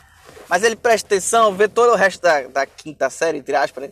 [0.48, 3.90] Mas ele presta atenção, vê todo o resto da, da quinta série, entre aspas, né?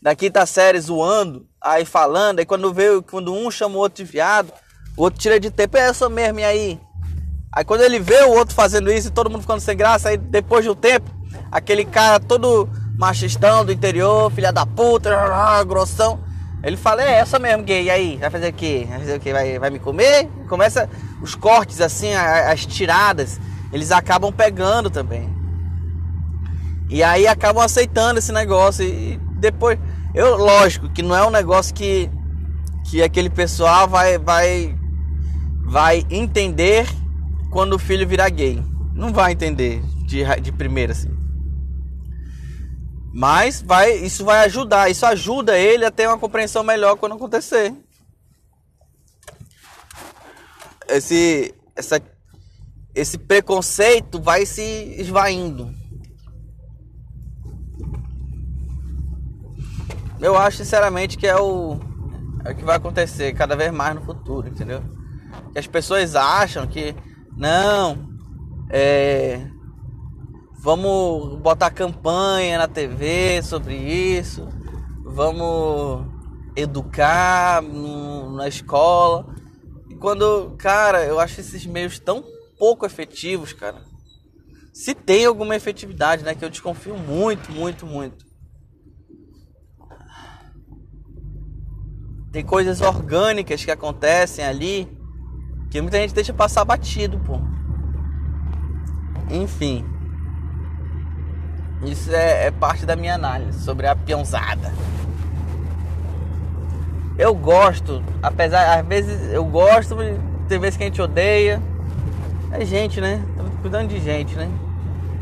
[0.00, 4.10] da quinta série zoando, aí falando, aí quando vê, quando um chama o outro de
[4.10, 4.52] viado,
[4.96, 6.80] o outro tira de tempo, é essa mesmo, e aí?
[7.52, 10.16] Aí quando ele vê o outro fazendo isso e todo mundo ficando sem graça, aí
[10.16, 11.10] depois de um tempo,
[11.50, 15.10] aquele cara todo machistão do interior, filha da puta,
[15.64, 16.20] grossão,
[16.66, 18.16] ele fala, é essa mesmo, gay, e aí?
[18.16, 18.86] Vai fazer o quê?
[18.88, 19.32] Vai fazer o quê?
[19.32, 20.28] Vai, vai me comer?
[20.48, 20.90] Começa
[21.22, 23.40] os cortes assim, as tiradas,
[23.72, 25.28] eles acabam pegando também.
[26.90, 29.78] E aí acabam aceitando esse negócio e depois,
[30.12, 32.10] eu lógico que não é um negócio que
[32.90, 34.74] que aquele pessoal vai vai
[35.64, 36.86] vai entender
[37.50, 38.60] quando o filho virar gay.
[38.92, 41.15] Não vai entender de, de primeira assim.
[43.18, 47.74] Mas vai, isso vai ajudar, isso ajuda ele a ter uma compreensão melhor quando acontecer.
[50.86, 51.98] Esse, essa,
[52.94, 54.60] esse preconceito vai se
[54.98, 55.74] esvaindo.
[60.20, 61.80] Eu acho sinceramente que é o,
[62.44, 64.82] é o que vai acontecer cada vez mais no futuro, entendeu?
[65.54, 66.94] Que as pessoas acham que
[67.34, 68.10] não,
[68.68, 69.46] é,
[70.58, 74.48] vamos botar campanha na TV sobre isso,
[75.04, 76.06] vamos
[76.56, 79.26] educar na escola.
[79.90, 82.24] E quando, cara, eu acho esses meios tão
[82.58, 83.82] pouco efetivos, cara.
[84.72, 86.34] Se tem alguma efetividade, né?
[86.34, 88.26] Que eu desconfio muito, muito, muito.
[92.30, 94.86] Tem coisas orgânicas que acontecem ali
[95.70, 97.40] que muita gente deixa passar batido, pô.
[99.30, 99.95] Enfim.
[101.84, 104.72] Isso é, é parte da minha análise sobre a peãozada.
[107.18, 109.96] Eu gosto, apesar, às vezes eu gosto,
[110.48, 111.62] tem vezes que a gente odeia.
[112.50, 113.22] É gente, né?
[113.30, 114.50] Estamos cuidando de gente, né?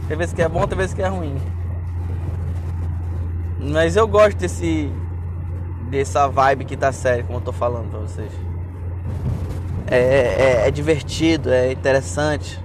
[0.09, 1.37] Tem vezes que é bom, tem vezes que é ruim.
[3.59, 4.91] Mas eu gosto desse.
[5.91, 8.31] dessa vibe que tá séria, como eu tô falando pra vocês
[9.87, 12.61] é, é, é divertido, é interessante.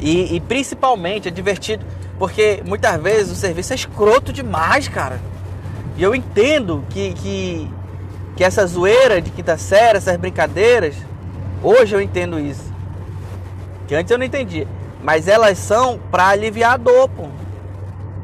[0.00, 1.84] E, e, principalmente é divertido
[2.18, 5.20] porque muitas vezes o serviço é escroto demais, cara.
[5.96, 7.70] E eu entendo que, que,
[8.36, 10.94] que essa zoeira de quinta série, essas brincadeiras,
[11.62, 12.72] hoje eu entendo isso.
[13.86, 14.66] Que antes eu não entendia.
[15.02, 17.28] Mas elas são pra aliviar a dor, pô.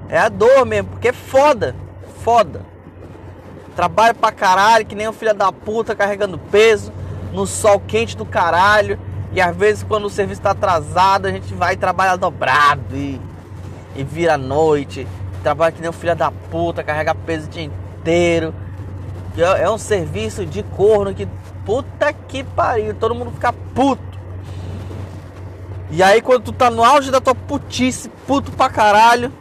[0.09, 1.75] É a dor mesmo, porque é foda.
[2.23, 2.63] Foda.
[3.77, 6.93] Trabalho pra caralho, que nem um filho da puta carregando peso
[7.33, 8.99] no sol quente do caralho.
[9.33, 13.19] E às vezes quando o serviço está atrasado, a gente vai trabalhar dobrado e,
[13.95, 15.07] e vira a noite.
[15.43, 18.55] Trabalha que nem um filho da puta, carrega peso o dia inteiro.
[19.37, 21.27] É, é um serviço de corno que
[21.65, 24.13] puta que pariu, todo mundo fica puto.
[25.91, 29.33] E aí quando tu tá no auge da tua putice, puto pra caralho,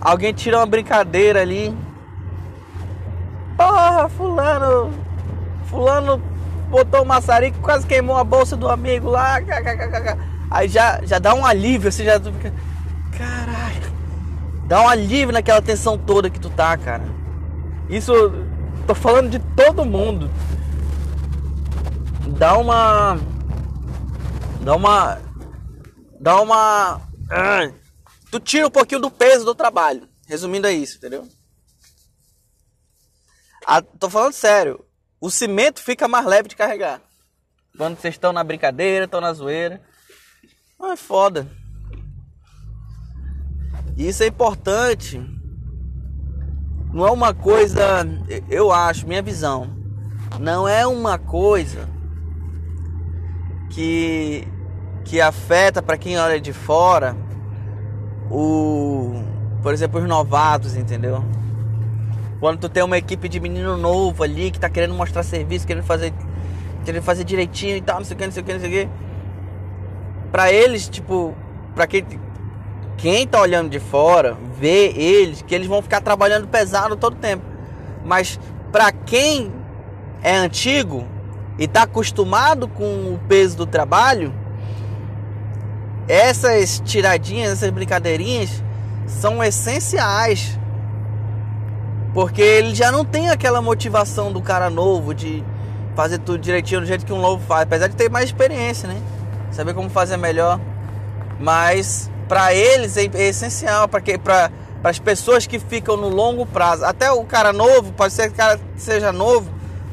[0.00, 1.76] alguém tira uma brincadeira ali.
[3.56, 4.92] Porra, fulano,
[5.66, 6.20] fulano
[6.68, 9.38] botou o maçarico, quase queimou a bolsa do amigo lá.
[10.50, 12.52] Aí já, já dá um alívio, assim, já fica.
[13.16, 13.92] Caralho.
[14.66, 17.04] Dá um alívio naquela tensão toda que tu tá, cara.
[17.88, 18.12] Isso,
[18.86, 20.30] tô falando de todo mundo.
[22.38, 23.18] dá uma.
[24.60, 25.20] Dá uma.
[26.20, 27.00] Dá uma.
[28.30, 30.08] Tu tira um pouquinho do peso do trabalho.
[30.26, 31.28] Resumindo é isso, entendeu?
[33.66, 34.84] Ah, tô falando sério.
[35.20, 37.00] O cimento fica mais leve de carregar.
[37.76, 39.82] Quando vocês estão na brincadeira, estão na zoeira.
[40.80, 41.50] Ah, é foda.
[43.96, 45.20] Isso é importante.
[46.92, 48.06] Não é uma coisa,
[48.48, 49.68] eu acho, minha visão,
[50.38, 51.88] não é uma coisa
[53.70, 54.46] que
[55.04, 57.14] que afeta para quem olha de fora
[58.30, 59.22] o,
[59.62, 61.22] por exemplo, os novatos, entendeu?
[62.40, 65.84] Quando tu tem uma equipe de menino novo ali que tá querendo mostrar serviço, querendo
[65.84, 66.12] fazer
[66.84, 68.68] querendo fazer direitinho e tal, não sei o que, não sei o que, não sei
[68.68, 68.90] o que.
[70.30, 71.34] Pra eles, tipo,
[71.74, 72.04] pra quem,
[72.96, 77.44] quem tá olhando de fora, vê eles, que eles vão ficar trabalhando pesado todo tempo.
[78.04, 78.38] Mas
[78.70, 79.52] pra quem
[80.22, 81.06] é antigo
[81.58, 84.32] e tá acostumado com o peso do trabalho,
[86.08, 88.62] essas tiradinhas, essas brincadeirinhas
[89.06, 90.58] são essenciais.
[92.12, 95.44] Porque ele já não tem aquela motivação do cara novo de
[95.96, 99.00] fazer tudo direitinho do jeito que um novo faz, apesar de ter mais experiência, né?
[99.50, 100.60] Saber como fazer melhor.
[101.40, 104.50] Mas para eles é, é essencial, porque para
[104.82, 106.84] as pessoas que ficam no longo prazo.
[106.84, 109.50] Até o cara novo, pode ser que o cara seja novo,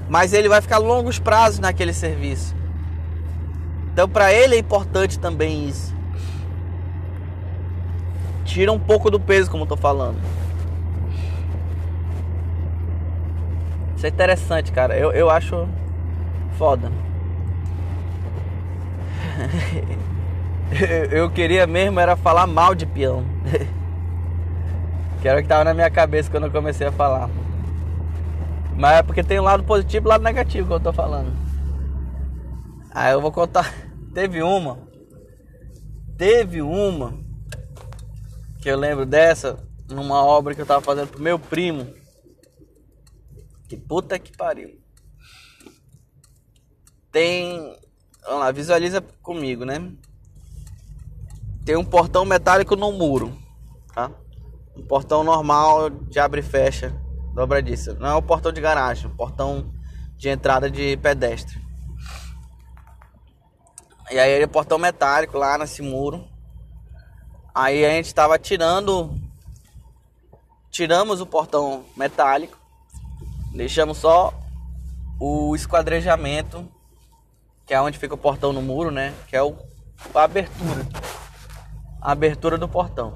[0.10, 2.56] mas ele vai ficar longos prazos naquele serviço.
[3.94, 5.94] Então para ele é importante também isso.
[8.46, 10.17] Tira um pouco do peso, como eu tô falando.
[13.96, 14.98] Isso é interessante, cara.
[14.98, 15.67] Eu, eu acho
[16.58, 16.91] foda.
[21.12, 23.26] eu queria mesmo era falar mal de peão.
[25.22, 27.30] que era o que tava na minha cabeça quando eu comecei a falar.
[28.76, 31.32] Mas é porque tem um lado positivo e um lado negativo que eu tô falando.
[32.92, 33.72] Aí eu vou contar.
[34.14, 34.88] Teve uma.
[36.18, 37.20] Teve uma.
[38.62, 39.58] Que eu lembro dessa.
[39.90, 41.94] Numa obra que eu tava fazendo pro meu primo.
[43.68, 44.80] Que puta que pariu.
[47.12, 47.78] Tem.
[48.24, 49.92] Vamos lá, visualiza comigo, né?
[51.63, 53.38] Tem um portão metálico no muro,
[53.93, 54.10] tá?
[54.76, 56.91] Um portão normal de abre e fecha,
[57.36, 57.93] dobradiça.
[57.93, 59.71] Não é um portão de garagem, é um portão
[60.17, 61.62] de entrada de pedestre.
[64.10, 66.28] E aí ele é portão metálico lá nesse muro.
[67.54, 69.19] Aí a gente tava tirando
[70.71, 72.58] tiramos o portão metálico,
[73.54, 74.34] deixamos só
[75.19, 76.67] o esquadrejamento,
[77.67, 79.13] que é onde fica o portão no muro, né?
[79.28, 79.56] Que é o,
[80.15, 80.88] a abertura
[82.02, 83.14] a abertura do portão.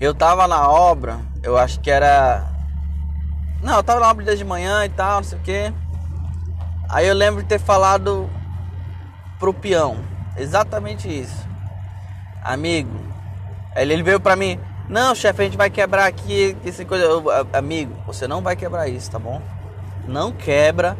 [0.00, 2.46] Eu tava na obra, eu acho que era.
[3.62, 5.74] Não, eu tava na obra de manhã e tal, não sei o que.
[6.88, 8.30] Aí eu lembro de ter falado
[9.38, 9.98] pro peão,
[10.36, 11.46] exatamente isso.
[12.42, 12.98] Amigo,
[13.76, 14.58] ele, ele veio pra mim,
[14.88, 17.04] não, chefe, a gente vai quebrar aqui esse coisa.
[17.04, 19.42] Eu, amigo, você não vai quebrar isso, tá bom?
[20.08, 20.96] Não quebra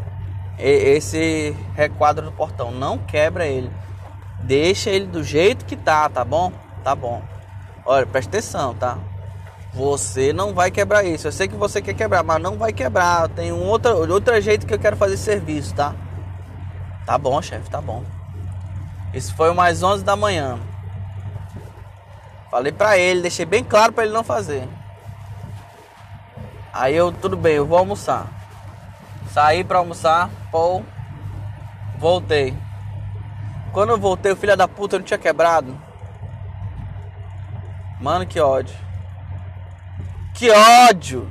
[0.59, 3.71] esse requadro do portão, não quebra ele.
[4.43, 6.53] Deixa ele do jeito que tá, tá bom?
[6.83, 7.23] Tá bom.
[7.85, 8.99] Olha, presta atenção, tá?
[9.73, 11.29] Você não vai quebrar isso.
[11.29, 13.29] Eu sei que você quer quebrar, mas não vai quebrar.
[13.29, 15.95] Tem um outro, outro jeito que eu quero fazer serviço, tá?
[17.07, 18.05] Tá bom, chefe, tá bom.
[19.13, 20.59] Isso foi umas 11 da manhã.
[22.51, 24.69] Falei pra ele, deixei bem claro pra ele não fazer.
[26.73, 28.27] Aí eu, tudo bem, eu vou almoçar.
[29.33, 30.83] Saí pra almoçar, pô,
[31.99, 32.57] voltei.
[33.73, 35.77] Quando eu voltei, o filho da puta não tinha quebrado.
[38.01, 38.75] Mano, que ódio.
[40.35, 41.29] Que ódio!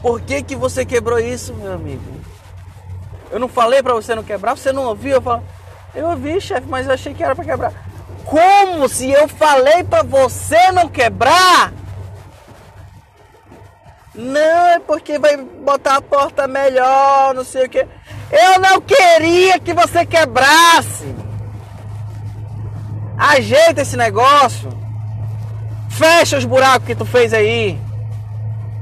[0.00, 2.20] Por que que você quebrou isso, meu amigo?
[3.30, 5.14] Eu não falei para você não quebrar, você não ouviu?
[5.14, 5.42] Eu
[5.94, 7.72] eu ouvi, chefe, mas eu achei que era para quebrar.
[8.24, 11.72] Como se eu falei para você não quebrar?
[14.14, 17.86] Não, é porque vai botar a porta melhor, não sei o que.
[18.32, 21.14] Eu não queria que você quebrasse.
[23.18, 24.70] Ajeita esse negócio.
[25.90, 27.78] Fecha os buracos que tu fez aí.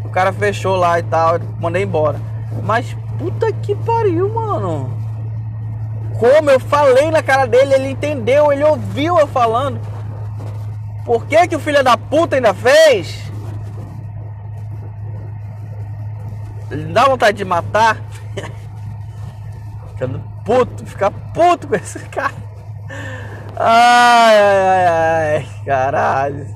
[0.04, 2.20] O cara fechou lá e tal, mandei embora.
[2.62, 4.96] Mas puta que pariu, mano.
[6.18, 9.80] Como eu falei na cara dele, ele entendeu, ele ouviu eu falando.
[11.04, 13.30] Por que que o filho da puta ainda fez?
[16.70, 17.96] Ele dá vontade de matar.
[20.00, 22.32] Ficando puto, ficar puto com esse cara.
[23.56, 26.46] Ai, ai, ai, ai, caralho.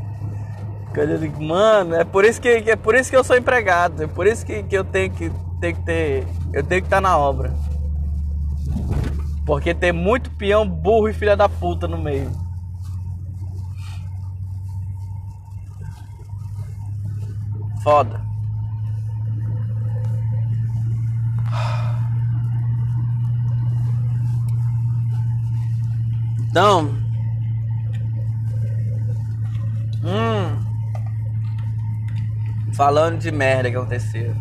[0.97, 4.07] Eu digo, mano, é por isso que, é por isso que eu sou empregado, é
[4.07, 5.31] por isso que, que eu tenho que
[5.61, 6.27] tenho que ter.
[6.53, 7.53] Eu tenho que estar na obra.
[9.45, 12.31] Porque tem muito peão burro e filha da puta no meio.
[17.83, 18.24] Foda.
[26.55, 26.85] Então.
[30.05, 30.61] Hum.
[32.77, 34.33] Falando de merda que aconteceu.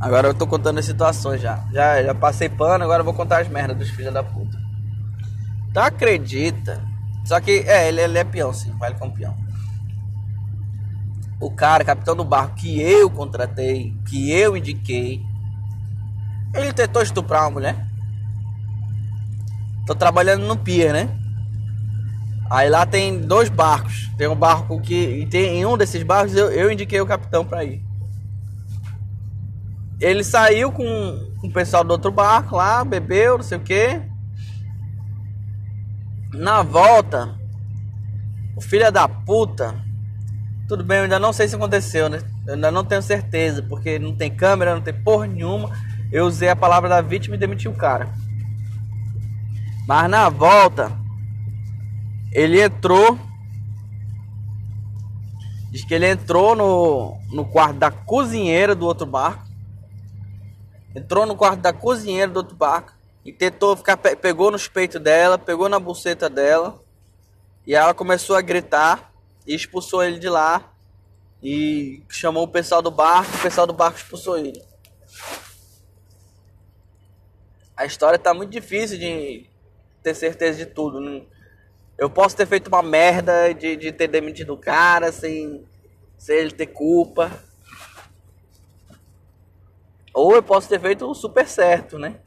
[0.00, 1.62] Agora eu tô contando as situações já.
[1.74, 4.58] Já, já passei pano, agora eu vou contar as merdas dos filhos da puta.
[5.70, 6.82] Então acredita.
[7.26, 9.36] Só que, é, ele, ele é peão, sim, vale como peão.
[11.38, 15.22] O cara, capitão do barco que eu contratei, que eu indiquei,
[16.54, 17.91] ele tentou estuprar uma mulher.
[19.86, 21.08] Tô trabalhando no pier, né?
[22.50, 24.10] Aí lá tem dois barcos.
[24.16, 25.26] Tem um barco que.
[25.30, 27.82] Tem, em um desses barcos eu, eu indiquei o capitão para ir.
[29.98, 30.84] Ele saiu com,
[31.40, 34.02] com o pessoal do outro barco lá, bebeu, não sei o que.
[36.34, 37.34] Na volta,
[38.56, 39.74] o filho da puta.
[40.68, 42.20] Tudo bem, eu ainda não sei se aconteceu, né?
[42.46, 45.70] Eu ainda não tenho certeza, porque não tem câmera, não tem porra nenhuma.
[46.10, 48.08] Eu usei a palavra da vítima e demiti o cara.
[49.86, 50.96] Mas na volta,
[52.32, 53.18] ele entrou.
[55.70, 59.44] Diz que ele entrou no, no quarto da cozinheira do outro barco.
[60.94, 62.92] Entrou no quarto da cozinheira do outro barco.
[63.24, 63.96] E tentou ficar.
[63.96, 66.80] Pegou nos peitos dela, pegou na buceta dela.
[67.66, 69.12] E ela começou a gritar.
[69.46, 70.70] E expulsou ele de lá.
[71.42, 73.34] E chamou o pessoal do barco.
[73.36, 74.62] O pessoal do barco expulsou ele.
[77.76, 79.51] A história tá muito difícil de
[80.02, 81.26] ter certeza de tudo.
[81.96, 85.64] Eu posso ter feito uma merda de, de ter demitido o cara sem,
[86.18, 87.30] sem ele ter culpa.
[90.12, 92.20] Ou eu posso ter feito o super certo, né?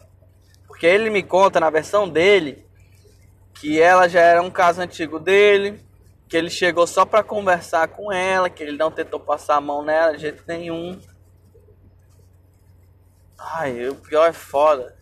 [0.68, 2.66] Porque ele me conta na versão dele
[3.54, 5.80] que ela já era um caso antigo dele,
[6.28, 9.84] que ele chegou só para conversar com ela, que ele não tentou passar a mão
[9.84, 11.00] nela de jeito nenhum.
[13.38, 14.95] Ai, o pior é foda.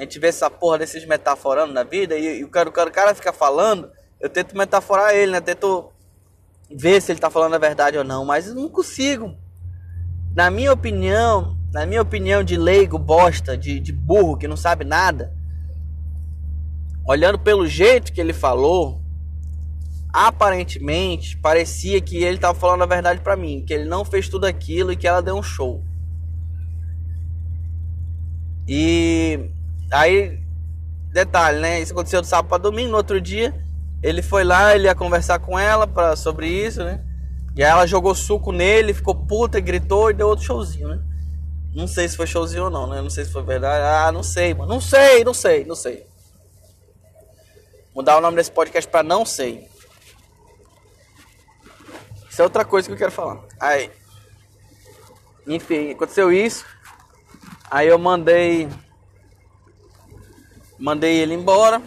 [0.00, 2.88] A gente vê essa porra desses metaforando na vida e, e o, cara, o, cara,
[2.88, 5.42] o cara fica falando, eu tento metaforar ele, né?
[5.42, 5.92] Tento
[6.74, 9.36] ver se ele tá falando a verdade ou não, mas eu não consigo.
[10.34, 14.86] Na minha opinião, na minha opinião de leigo, bosta, de, de burro que não sabe
[14.86, 15.34] nada,
[17.06, 19.02] olhando pelo jeito que ele falou,
[20.10, 24.46] aparentemente parecia que ele tava falando a verdade para mim, que ele não fez tudo
[24.46, 25.84] aquilo e que ela deu um show.
[28.72, 29.09] E
[29.90, 30.38] Aí,
[31.12, 31.80] detalhe, né?
[31.80, 32.90] Isso aconteceu do sábado para domingo.
[32.90, 33.54] No outro dia,
[34.02, 37.04] ele foi lá, ele ia conversar com ela pra, sobre isso, né?
[37.56, 41.00] E aí ela jogou suco nele, ficou puta, gritou e deu outro showzinho, né?
[41.74, 43.02] Não sei se foi showzinho ou não, né?
[43.02, 43.84] Não sei se foi verdade.
[43.84, 44.72] Ah, não sei, mano.
[44.72, 46.06] Não sei, não sei, não sei.
[47.94, 49.68] Mudar o nome desse podcast pra não sei.
[52.28, 53.40] Isso é outra coisa que eu quero falar.
[53.58, 53.90] Aí.
[55.46, 56.64] Enfim, aconteceu isso.
[57.70, 58.68] Aí eu mandei
[60.80, 61.82] Mandei ele embora.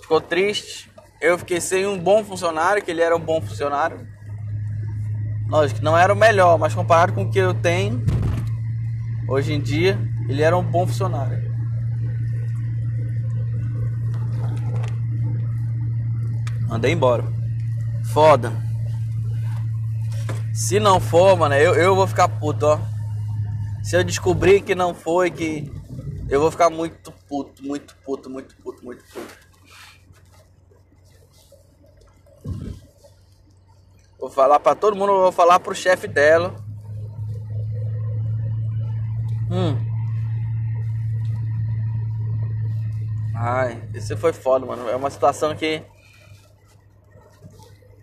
[0.00, 0.90] Ficou triste.
[1.20, 4.08] Eu fiquei sem um bom funcionário, que ele era um bom funcionário.
[5.48, 8.04] Lógico, não era o melhor, mas comparado com o que eu tenho
[9.28, 9.98] hoje em dia,
[10.28, 11.48] ele era um bom funcionário.
[16.68, 17.24] Mandei embora.
[18.12, 18.52] Foda.
[20.52, 22.78] Se não for, mano, eu, eu vou ficar puto, ó.
[23.82, 25.72] Se eu descobrir que não foi, que
[26.28, 29.48] eu vou ficar muito puto, muito puto, muito puto, muito puto.
[34.18, 36.56] Vou falar pra todo mundo, vou falar pro chefe dela.
[39.50, 39.76] Hum.
[43.34, 44.88] Ai, isso foi foda, mano.
[44.88, 45.82] É uma situação que.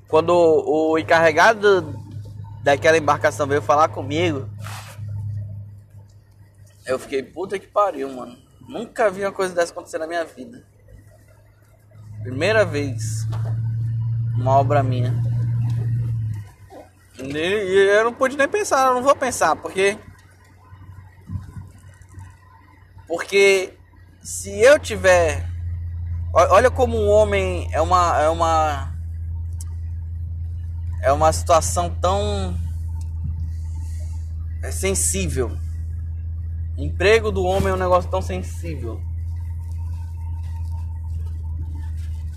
[0.07, 1.93] Quando o encarregado
[2.63, 4.49] daquela embarcação veio falar comigo,
[6.86, 8.45] eu fiquei, puta que pariu, mano.
[8.68, 10.63] Nunca vi uma coisa dessa acontecer na minha vida.
[12.22, 13.28] Primeira vez.
[14.36, 15.13] Uma obra minha.
[17.18, 19.97] E eu não pude nem pensar, eu não vou pensar, porque.
[23.07, 23.78] Porque
[24.22, 25.47] se eu tiver.
[26.34, 28.22] Olha como um homem é uma.
[28.22, 28.93] É uma.
[31.01, 32.57] É uma situação tão.
[34.63, 35.55] É sensível
[36.78, 38.99] Emprego do homem é um negócio tão sensível.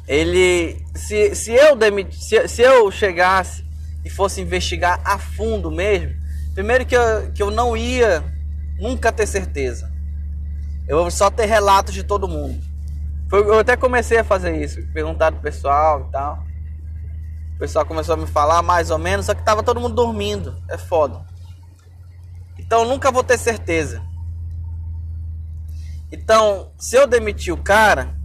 [0.07, 0.85] Ele.
[0.95, 3.65] Se, se, eu, demit, se, se eu chegasse
[4.05, 6.19] e fosse investigar a fundo mesmo,
[6.59, 8.25] Primeiro que eu, que eu não ia
[8.81, 9.93] nunca ter certeza.
[10.89, 12.61] Eu vou só ter relatos de todo mundo.
[13.31, 16.45] Eu até comecei a fazer isso, perguntar pro pessoal e tal.
[17.55, 20.61] O pessoal começou a me falar mais ou menos, só que tava todo mundo dormindo.
[20.69, 21.25] É foda.
[22.59, 24.03] Então eu nunca vou ter certeza.
[26.11, 28.17] Então, se eu demitir o cara,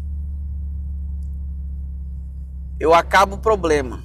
[2.79, 4.01] eu acabo o problema.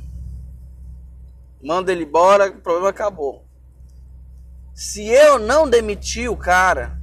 [1.63, 3.45] Mando ele embora, o problema acabou.
[4.75, 7.01] Se eu não demitir o cara,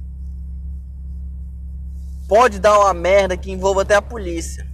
[2.28, 4.66] pode dar uma merda que envolva até a polícia.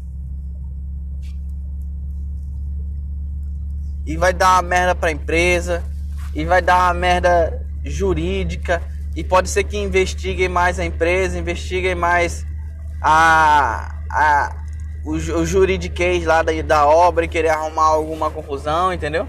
[4.07, 5.85] E vai dar uma merda pra empresa,
[6.35, 8.83] e vai dar uma merda jurídica,
[9.15, 12.47] e pode ser que investiguem mais a empresa, investiguem mais
[13.03, 14.63] a, a
[15.05, 19.27] o, o juridiquês lá da, da obra e querer arrumar alguma confusão, entendeu?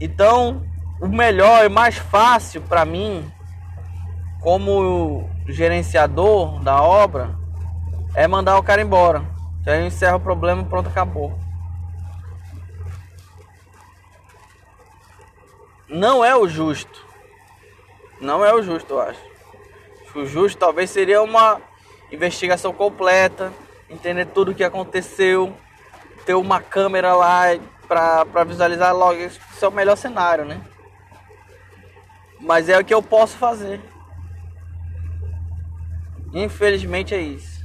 [0.00, 0.62] Então,
[1.00, 3.30] o melhor e mais fácil para mim,
[4.40, 7.36] como gerenciador da obra,
[8.14, 9.22] é mandar o cara embora.
[9.64, 11.38] Já encerra o problema e pronto, acabou.
[15.88, 17.07] Não é o justo.
[18.20, 19.20] Não é o justo, eu acho.
[20.14, 21.60] O justo talvez seria uma
[22.10, 23.52] investigação completa,
[23.88, 25.54] entender tudo o que aconteceu,
[26.24, 27.42] ter uma câmera lá
[27.86, 29.20] para visualizar logo.
[29.20, 30.60] Isso é o melhor cenário, né?
[32.40, 33.80] Mas é o que eu posso fazer.
[36.32, 37.64] Infelizmente é isso.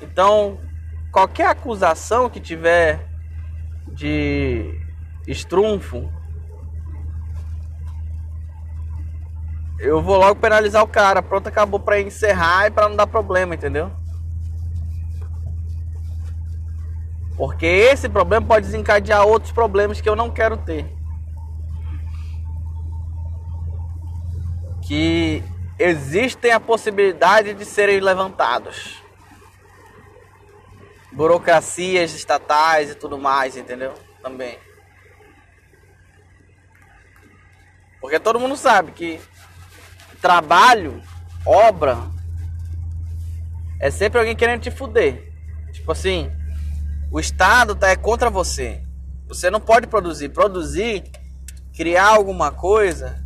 [0.00, 0.60] Então,
[1.10, 3.06] qualquer acusação que tiver
[3.88, 4.80] de
[5.26, 6.12] estrunfo,
[9.78, 11.22] eu vou logo penalizar o cara.
[11.22, 13.90] Pronto, acabou para encerrar e para não dar problema, entendeu?
[17.36, 20.86] Porque esse problema pode desencadear outros problemas que eu não quero ter.
[24.86, 25.44] Que
[25.78, 29.02] existem a possibilidade de serem levantados.
[31.12, 33.92] Burocracias estatais e tudo mais, entendeu?
[34.22, 34.58] Também.
[38.00, 39.20] Porque todo mundo sabe que
[40.20, 41.02] trabalho,
[41.44, 41.98] obra,
[43.80, 45.32] é sempre alguém querendo te fuder.
[45.72, 46.30] Tipo assim,
[47.10, 48.82] o Estado tá é contra você.
[49.28, 50.30] Você não pode produzir.
[50.30, 51.04] Produzir,
[51.74, 53.22] criar alguma coisa,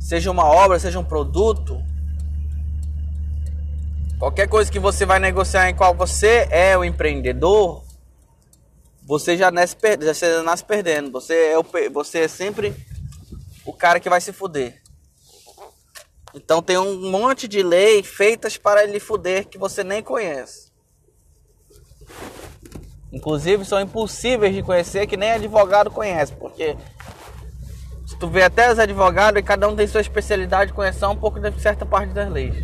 [0.00, 1.82] seja uma obra, seja um produto,
[4.18, 7.84] qualquer coisa que você vai negociar em qual você é o empreendedor,
[9.06, 9.76] você já nasce,
[10.14, 11.10] já nasce perdendo.
[11.12, 12.74] Você é, o, você é sempre
[13.64, 14.82] o cara que vai se fuder.
[16.34, 20.72] Então tem um monte de lei feitas para ele fuder que você nem conhece.
[23.12, 26.76] Inclusive são impossíveis de conhecer que nem advogado conhece, porque
[28.04, 31.38] se tu vê até os advogados e cada um tem sua especialidade, conhecer um pouco
[31.38, 32.56] de certa parte das leis.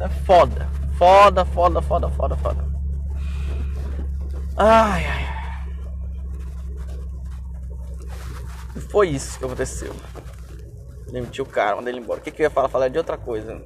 [0.00, 0.68] É foda.
[0.98, 2.64] Foda, foda, foda, foda, foda.
[4.56, 5.26] Ai, ai.
[8.90, 9.94] Foi isso que aconteceu.
[11.10, 12.20] Demitiu o cara, mandei ele embora.
[12.20, 12.68] O que, que eu ia falar?
[12.68, 13.64] Falar de outra coisa.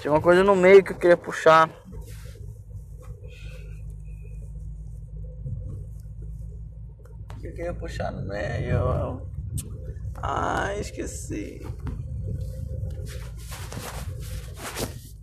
[0.00, 1.68] Tinha uma coisa no meio que eu queria puxar.
[7.30, 9.26] O que eu queria puxar no meio?
[10.16, 11.60] Ah, esqueci.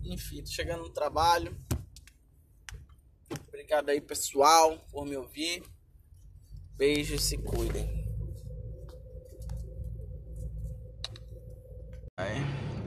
[0.04, 1.56] Enfim, tô chegando no trabalho.
[3.48, 5.62] Obrigado aí, pessoal, por me ouvir.
[6.76, 8.01] Beijos, se cuidem.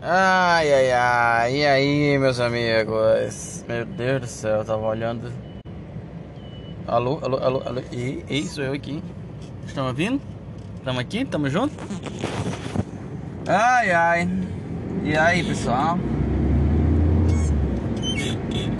[0.01, 3.65] Ai, ai, ai, e aí, meus amigos?
[3.67, 5.29] Meu Deus do céu, eu tava olhando.
[6.87, 9.03] Alô, alô, alô, alô, e, e sou eu aqui.
[9.65, 10.21] Estão ouvindo?
[10.77, 11.23] Estamos aqui?
[11.23, 11.75] Estamos juntos?
[13.47, 14.29] Ai, ai,
[15.03, 15.99] e aí, pessoal?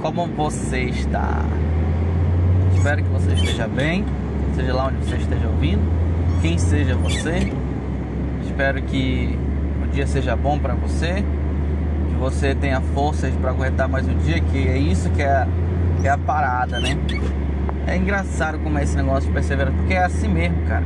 [0.01, 1.43] Como você está?
[2.77, 4.05] Espero que você esteja bem,
[4.55, 5.81] seja lá onde você esteja ouvindo,
[6.41, 7.51] quem seja você.
[8.43, 9.37] Espero que
[9.95, 11.23] dia seja bom para você,
[12.09, 15.47] que você tenha forças para aguentar mais um dia, que é isso que é,
[16.01, 16.97] que é a parada, né?
[17.87, 20.83] É engraçado como é esse negócio de perseverança, porque é assim mesmo, cara.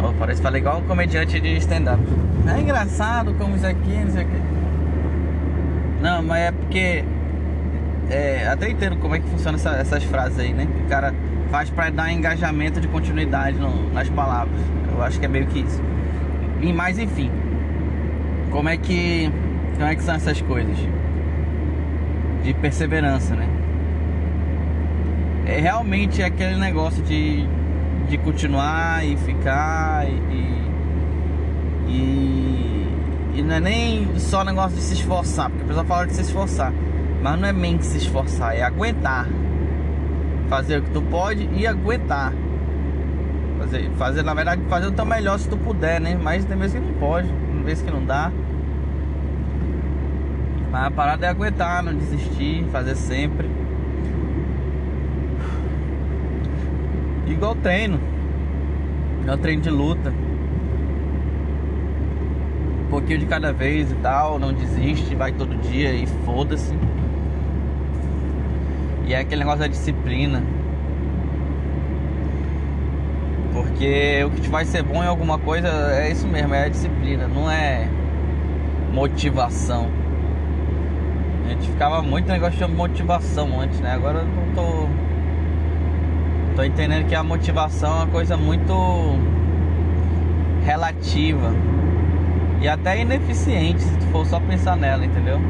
[0.00, 2.00] Oh, parece que falei igual um comediante de stand-up.
[2.46, 4.40] É engraçado como isso aqui, isso aqui.
[6.00, 7.04] Não, mas é porque.
[8.08, 10.64] É, até entendo como é que funciona essa, essas frases aí, né?
[10.64, 11.12] Que o cara
[11.50, 14.60] faz para dar engajamento de continuidade no, nas palavras.
[14.94, 15.82] Eu acho que é meio que isso.
[16.60, 17.30] E mais enfim,
[18.50, 19.30] como é que
[19.74, 20.76] como é que são essas coisas
[22.42, 23.48] de perseverança, né?
[25.46, 27.46] É realmente aquele negócio de,
[28.08, 30.58] de continuar e ficar e,
[31.88, 32.86] E,
[33.36, 36.22] e não é nem só negócio de se esforçar, porque a pessoa fala de se
[36.22, 36.72] esforçar,
[37.22, 39.26] mas não é nem que se esforçar, é aguentar.
[40.48, 42.32] Fazer o que tu pode e aguentar.
[43.58, 46.18] Fazer, fazer na verdade, fazer o teu melhor se tu puder, né?
[46.20, 47.28] Mas tem vezes que não pode,
[47.68, 48.32] vezes que não dá.
[50.70, 53.46] Mas a parada é aguentar, não desistir, fazer sempre.
[57.26, 58.00] Igual treino.
[59.20, 60.14] Igual treino de luta.
[62.86, 66.74] Um pouquinho de cada vez e tal, não desiste, vai todo dia e foda-se.
[69.06, 70.42] E é aquele negócio da disciplina.
[73.68, 76.68] Porque o que te vai ser bom em alguma coisa é isso mesmo, é a
[76.68, 77.86] disciplina, não é
[78.92, 79.88] motivação.
[81.46, 83.92] A gente ficava muito negócio de motivação antes, né?
[83.92, 84.88] Agora eu não tô.
[86.56, 88.74] Tô entendendo que a motivação é uma coisa muito
[90.64, 91.52] relativa
[92.60, 95.40] e até ineficiente se tu for só pensar nela, entendeu?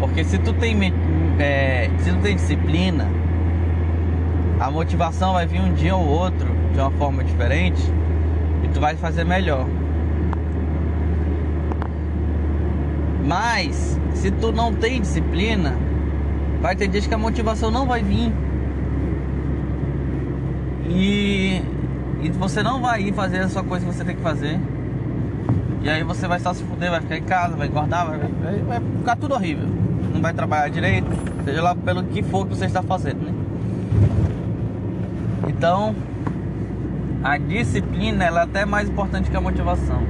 [0.00, 0.92] Porque se tu tem
[1.38, 3.06] é, se tu tem disciplina,
[4.60, 7.82] a motivação vai vir um dia ou outro de uma forma diferente
[8.62, 9.66] e tu vai fazer melhor.
[13.24, 15.74] Mas se tu não tem disciplina,
[16.60, 18.30] vai ter dias que a motivação não vai vir.
[20.90, 21.62] E,
[22.22, 24.60] e você não vai ir fazer a sua coisa que você tem que fazer.
[25.82, 28.58] E aí você vai só se fuder, vai ficar em casa, vai engordar, vai, vai,
[28.58, 29.66] vai ficar tudo horrível.
[30.12, 31.08] Não vai trabalhar direito,
[31.46, 33.40] seja lá pelo que for que você está fazendo, né?
[35.60, 35.94] Então,
[37.22, 40.00] a disciplina ela é até mais importante que a motivação.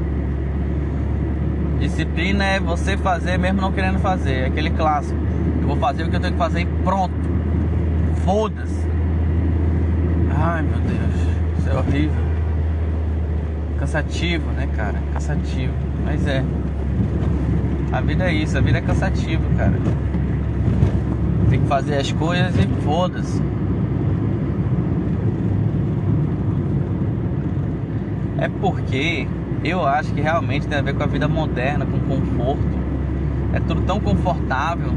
[1.81, 5.19] Disciplina é você fazer mesmo não querendo fazer, é aquele clássico.
[5.61, 7.13] Eu vou fazer o que eu tenho que fazer e pronto.
[8.25, 8.87] Foda-se.
[10.39, 12.25] Ai meu Deus, isso é horrível.
[13.77, 15.01] Cansativo, né, cara?
[15.13, 15.75] Cansativo.
[16.05, 16.45] Mas é.
[17.91, 19.75] A vida é isso, a vida é cansativa, cara.
[21.51, 23.43] Tem que fazer as coisas e foda-se.
[28.41, 29.29] É porque
[29.63, 32.81] eu acho que realmente tem a ver com a vida moderna, com conforto.
[33.53, 34.91] É tudo tão confortável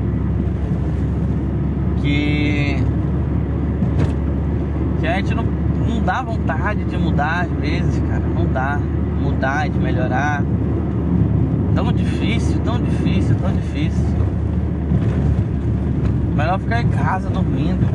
[2.01, 2.77] que,
[5.01, 8.21] que a gente não, não dá vontade de mudar às vezes, cara.
[8.21, 8.79] Não dá.
[9.21, 10.41] Mudar, de melhorar.
[11.75, 14.05] Tão difícil, tão difícil, tão difícil.
[16.33, 17.85] Melhor ficar em casa dormindo.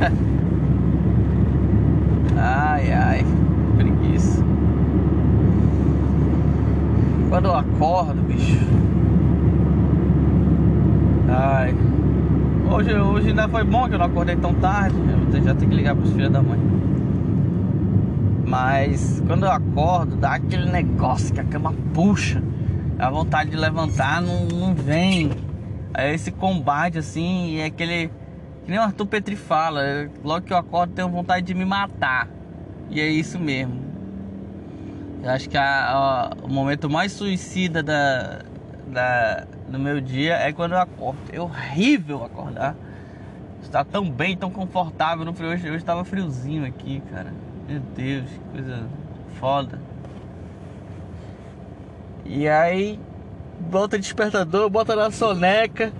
[2.38, 3.26] ai, ai,
[3.76, 4.51] preguiça.
[7.32, 8.58] Quando eu acordo, bicho.
[11.30, 11.74] Ai.
[12.70, 14.94] Hoje, hoje ainda foi bom que eu não acordei tão tarde.
[15.32, 16.60] Eu já tenho que ligar pros filhos da mãe.
[18.46, 22.42] Mas quando eu acordo, dá aquele negócio que a cama puxa.
[22.98, 25.30] A vontade de levantar não, não vem.
[25.94, 28.08] É esse combate assim, é aquele.
[28.66, 29.80] Que nem o Arthur Petri fala.
[30.22, 32.28] Logo que eu acordo, tenho vontade de me matar.
[32.90, 33.91] E é isso mesmo.
[35.22, 38.40] Eu acho que a, a, o momento mais suicida da,
[38.88, 41.20] da, do meu dia é quando eu acordo.
[41.32, 42.74] É horrível acordar.
[43.62, 45.50] Está tão bem, tão confortável no frio.
[45.50, 47.32] Hoje, hoje estava friozinho aqui, cara.
[47.68, 48.84] Meu Deus, que coisa
[49.38, 49.80] foda.
[52.24, 52.98] E aí,
[53.60, 55.92] bota despertador, bota na soneca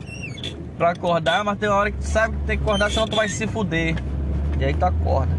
[0.77, 3.15] pra acordar, mas tem uma hora que tu sabe que tem que acordar, senão tu
[3.15, 3.95] vai se fuder.
[4.59, 5.33] E aí tu acorda.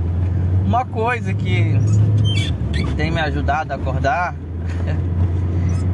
[0.66, 1.78] Uma coisa que
[2.96, 4.36] tem me ajudado a acordar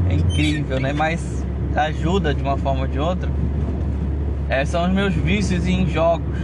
[0.10, 0.92] é incrível, né?
[0.92, 1.46] Mas
[1.76, 3.30] ajuda de uma forma ou de outra.
[4.50, 6.38] É, são os meus vícios em jogos.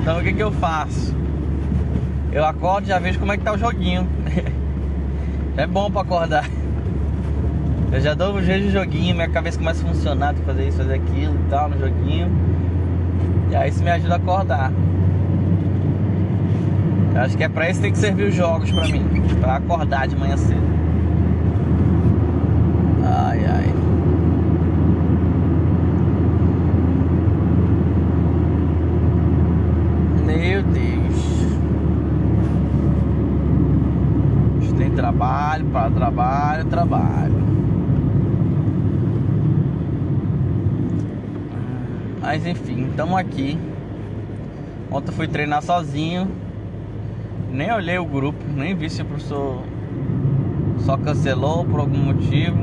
[0.00, 1.14] Então o que, que eu faço?
[2.32, 4.08] Eu acordo e já vejo como é que tá o joguinho.
[5.56, 6.48] é bom para acordar.
[7.92, 10.78] Eu já dou um jeito de joguinho, minha cabeça começa a funcionar, tem fazer isso,
[10.78, 12.30] fazer aquilo e tal no joguinho.
[13.50, 14.72] E aí isso me ajuda a acordar.
[17.14, 19.04] Eu acho que é pra isso que tem que servir os jogos pra mim.
[19.40, 20.60] Pra acordar de manhã cedo.
[23.04, 23.72] Ai, ai.
[30.26, 31.44] Meu Deus.
[34.76, 37.44] Tem trabalho, para trabalho, trabalho.
[42.20, 43.56] Mas enfim, estamos aqui.
[44.90, 46.28] Ontem fui treinar sozinho
[47.54, 49.62] nem olhei o grupo, nem vi se o professor
[50.80, 52.58] só cancelou por algum motivo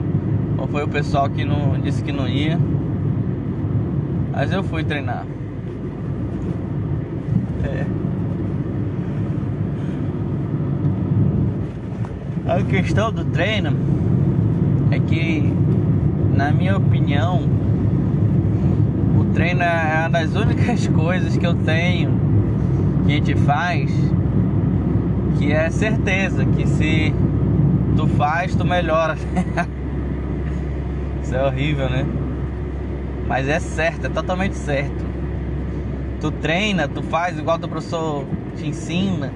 [0.58, 2.60] ou foi o pessoal que não disse que não ia.
[4.34, 5.26] Mas eu fui treinar.
[7.64, 7.86] É.
[12.52, 13.74] A questão do treino
[14.92, 15.54] é que,
[16.36, 17.44] na minha opinião,
[19.18, 22.12] o treino é uma das únicas coisas que eu tenho
[23.06, 23.90] que a gente faz
[25.42, 27.12] que é certeza que se
[27.98, 29.16] tu faz, tu melhora.
[31.24, 32.06] Isso é horrível, né?
[33.28, 35.04] Mas é certo, é totalmente certo.
[36.20, 38.24] Tu treina, tu faz igual o professor
[38.56, 39.34] te ensina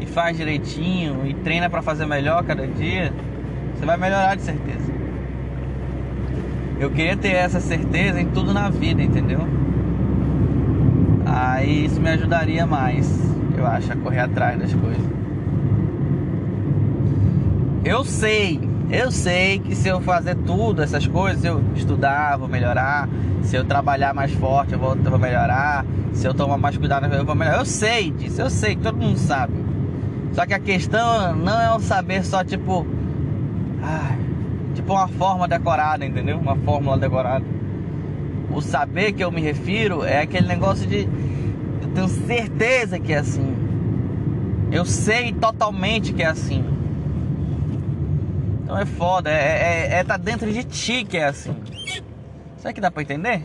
[0.00, 3.12] e faz direitinho e treina para fazer melhor cada dia,
[3.74, 4.94] você vai melhorar de certeza.
[6.80, 9.40] Eu queria ter essa certeza em tudo na vida, entendeu?
[11.26, 13.06] Aí isso me ajudaria mais,
[13.58, 15.23] eu acho, a correr atrás das coisas.
[17.84, 18.58] Eu sei,
[18.90, 23.06] eu sei que se eu fazer tudo, essas coisas, eu estudar, vou melhorar.
[23.42, 25.84] Se eu trabalhar mais forte, eu vou, eu vou melhorar.
[26.14, 27.58] Se eu tomar mais cuidado, eu vou melhorar.
[27.58, 29.52] Eu sei disso, eu sei, todo mundo sabe.
[30.32, 32.86] Só que a questão não é o saber só tipo.
[34.74, 36.38] Tipo uma forma decorada, entendeu?
[36.38, 37.44] Uma fórmula decorada.
[38.50, 41.06] O saber que eu me refiro é aquele negócio de.
[41.82, 43.54] Eu tenho certeza que é assim.
[44.72, 46.64] Eu sei totalmente que é assim.
[48.64, 51.54] Então é foda, é, é, é tá dentro de ti que é assim.
[52.56, 53.42] Será que dá pra entender?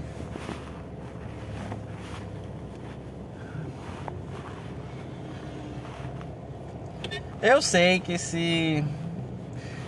[7.41, 8.83] Eu sei que se.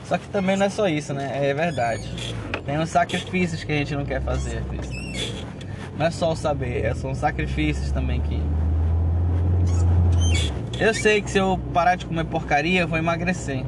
[0.05, 1.49] Só que também não é só isso, né?
[1.49, 2.35] É verdade.
[2.65, 4.61] Tem uns sacrifícios que a gente não quer fazer,
[5.97, 8.41] Não é só o saber, é, são sacrifícios também que.
[10.77, 13.63] Eu sei que se eu parar de comer porcaria, eu vou emagrecer.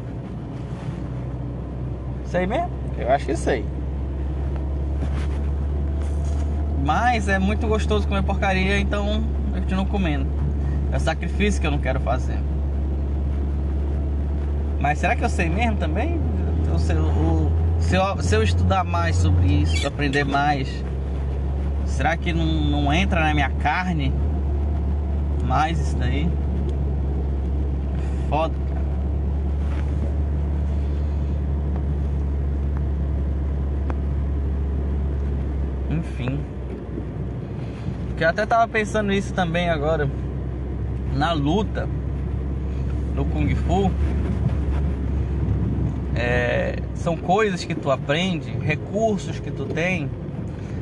[2.33, 2.67] Sei mesmo?
[2.97, 3.63] Eu acho que sei.
[6.83, 9.23] Mas é muito gostoso comer porcaria, então
[9.53, 10.25] eu continuo comendo.
[10.91, 12.39] É o sacrifício que eu não quero fazer.
[14.79, 16.19] Mas será que eu sei mesmo também?
[16.67, 20.67] Eu sei, o, se, eu, se eu estudar mais sobre isso, aprender mais,
[21.85, 24.11] será que não, não entra na minha carne
[25.45, 26.27] mais isso daí?
[28.27, 28.62] Foda.
[36.03, 36.39] Enfim.
[38.17, 40.09] Que eu até tava pensando nisso também agora.
[41.15, 41.87] Na luta.
[43.15, 43.91] No Kung Fu.
[46.15, 50.09] É, são coisas que tu aprende, recursos que tu tem,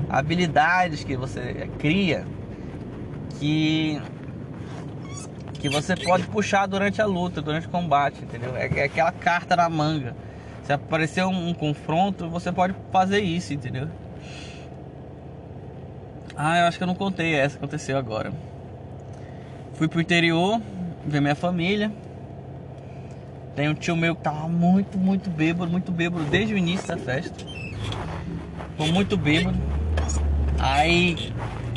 [0.09, 2.25] habilidades que você cria
[3.39, 3.99] que
[5.53, 8.55] que você pode puxar durante a luta, durante o combate, entendeu?
[8.55, 10.15] É, é aquela carta na manga.
[10.63, 13.87] Se aparecer um, um confronto, você pode fazer isso, entendeu?
[16.43, 18.33] Ah, eu acho que eu não contei essa, aconteceu agora.
[19.75, 20.59] Fui pro interior,
[21.05, 21.91] ver minha família.
[23.55, 26.97] Tem um tio meu que tava muito, muito bêbado, muito bêbado desde o início da
[26.97, 27.45] festa.
[28.71, 29.55] Ficou muito bêbado.
[30.57, 31.31] Aí,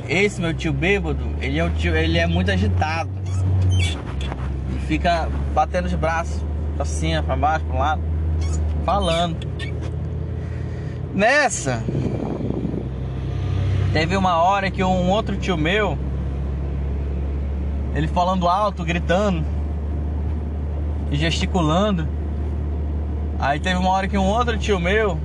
[0.08, 3.10] esse meu tio bêbado, ele é, tio, ele é muito agitado.
[4.74, 6.42] E fica batendo os braços
[6.86, 8.02] cima, pra baixo, pra um lado,
[8.82, 9.46] falando.
[11.12, 11.82] Nessa,
[13.94, 15.96] Teve uma hora que um outro tio meu,
[17.94, 19.44] ele falando alto, gritando
[21.12, 22.08] e gesticulando.
[23.38, 25.16] Aí teve uma hora que um outro tio meu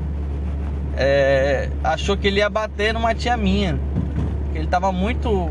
[0.95, 3.79] é, achou que ele ia bater numa tia minha.
[4.53, 5.49] Ele tava muito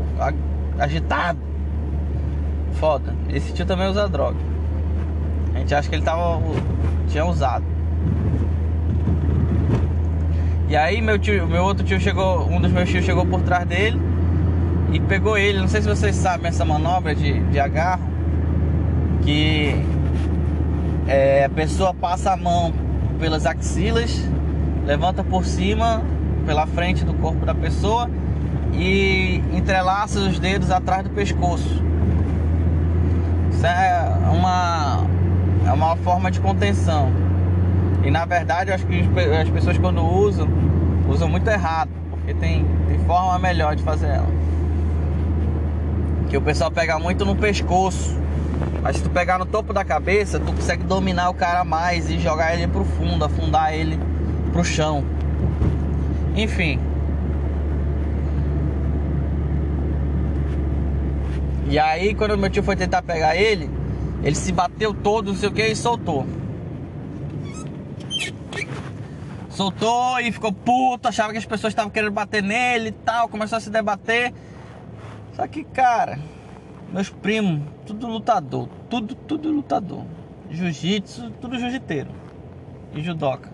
[0.79, 1.39] agitado.
[2.75, 3.13] Foda.
[3.27, 4.39] Esse tio também usa droga.
[5.53, 6.41] A gente acha que ele tava.
[7.09, 7.65] tinha usado.
[10.69, 13.65] E aí meu tio, meu outro tio chegou, um dos meus tios chegou por trás
[13.65, 13.99] dele
[14.91, 15.57] e pegou ele.
[15.57, 18.03] Não sei se vocês sabem essa manobra de, de agarro,
[19.23, 19.73] que
[21.07, 22.71] é, a pessoa passa a mão
[23.19, 24.23] pelas axilas,
[24.85, 26.03] levanta por cima,
[26.45, 28.07] pela frente do corpo da pessoa
[28.71, 31.83] e entrelaça os dedos atrás do pescoço.
[33.51, 35.03] Isso é uma,
[35.65, 37.11] é uma forma de contenção.
[38.09, 39.01] E na verdade eu acho que
[39.39, 40.47] as pessoas quando usam,
[41.07, 44.25] usam muito errado, porque tem, tem forma melhor de fazer ela.
[46.27, 48.19] Que o pessoal pega muito no pescoço.
[48.81, 52.17] Mas se tu pegar no topo da cabeça, tu consegue dominar o cara mais e
[52.17, 53.99] jogar ele pro fundo, afundar ele
[54.51, 55.03] pro chão.
[56.35, 56.79] Enfim.
[61.67, 63.69] E aí quando meu tio foi tentar pegar ele,
[64.23, 66.25] ele se bateu todo, não sei o que, e soltou.
[69.59, 73.57] Soltou e ficou puto, achava que as pessoas estavam querendo bater nele e tal, começou
[73.57, 74.33] a se debater.
[75.33, 76.17] Só que, cara,
[76.93, 80.05] meus primos, tudo lutador, tudo, tudo lutador.
[80.49, 82.09] jiu-jitsu, tudo jiu-jiteiro
[82.93, 83.51] e judoca.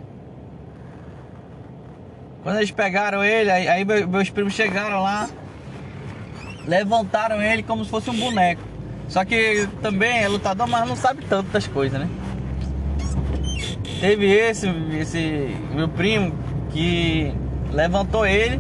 [2.44, 5.28] Quando eles pegaram ele, aí, aí meus primos chegaram lá,
[6.68, 8.62] levantaram ele como se fosse um boneco.
[9.10, 12.08] Só que também é lutador, mas não sabe tanto das coisas, né?
[14.00, 14.68] Teve esse,
[15.00, 16.34] esse meu primo
[16.70, 17.34] que
[17.72, 18.60] levantou ele,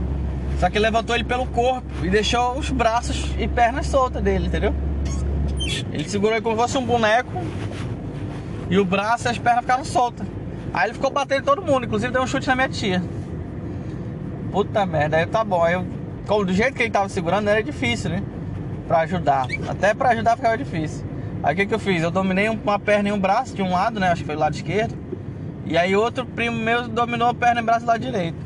[0.59, 4.73] só que levantou ele pelo corpo e deixou os braços e pernas soltas dele, entendeu?
[5.91, 7.29] Ele segurou ele como se fosse um boneco
[8.69, 10.25] e o braço e as pernas ficaram soltas.
[10.73, 13.01] Aí ele ficou batendo todo mundo, inclusive deu um chute na minha tia.
[14.51, 15.63] Puta merda, aí tá bom.
[15.63, 15.85] Aí eu,
[16.27, 18.23] como, do jeito que ele tava segurando, era difícil, né?
[18.87, 19.47] Pra ajudar.
[19.67, 21.05] Até pra ajudar ficava difícil.
[21.43, 22.01] Aí o que, que eu fiz?
[22.01, 24.09] Eu dominei uma perna e um braço de um lado, né?
[24.09, 24.95] Acho que foi do lado esquerdo.
[25.65, 28.37] E aí outro primo meu dominou a perna e o braço lado direito.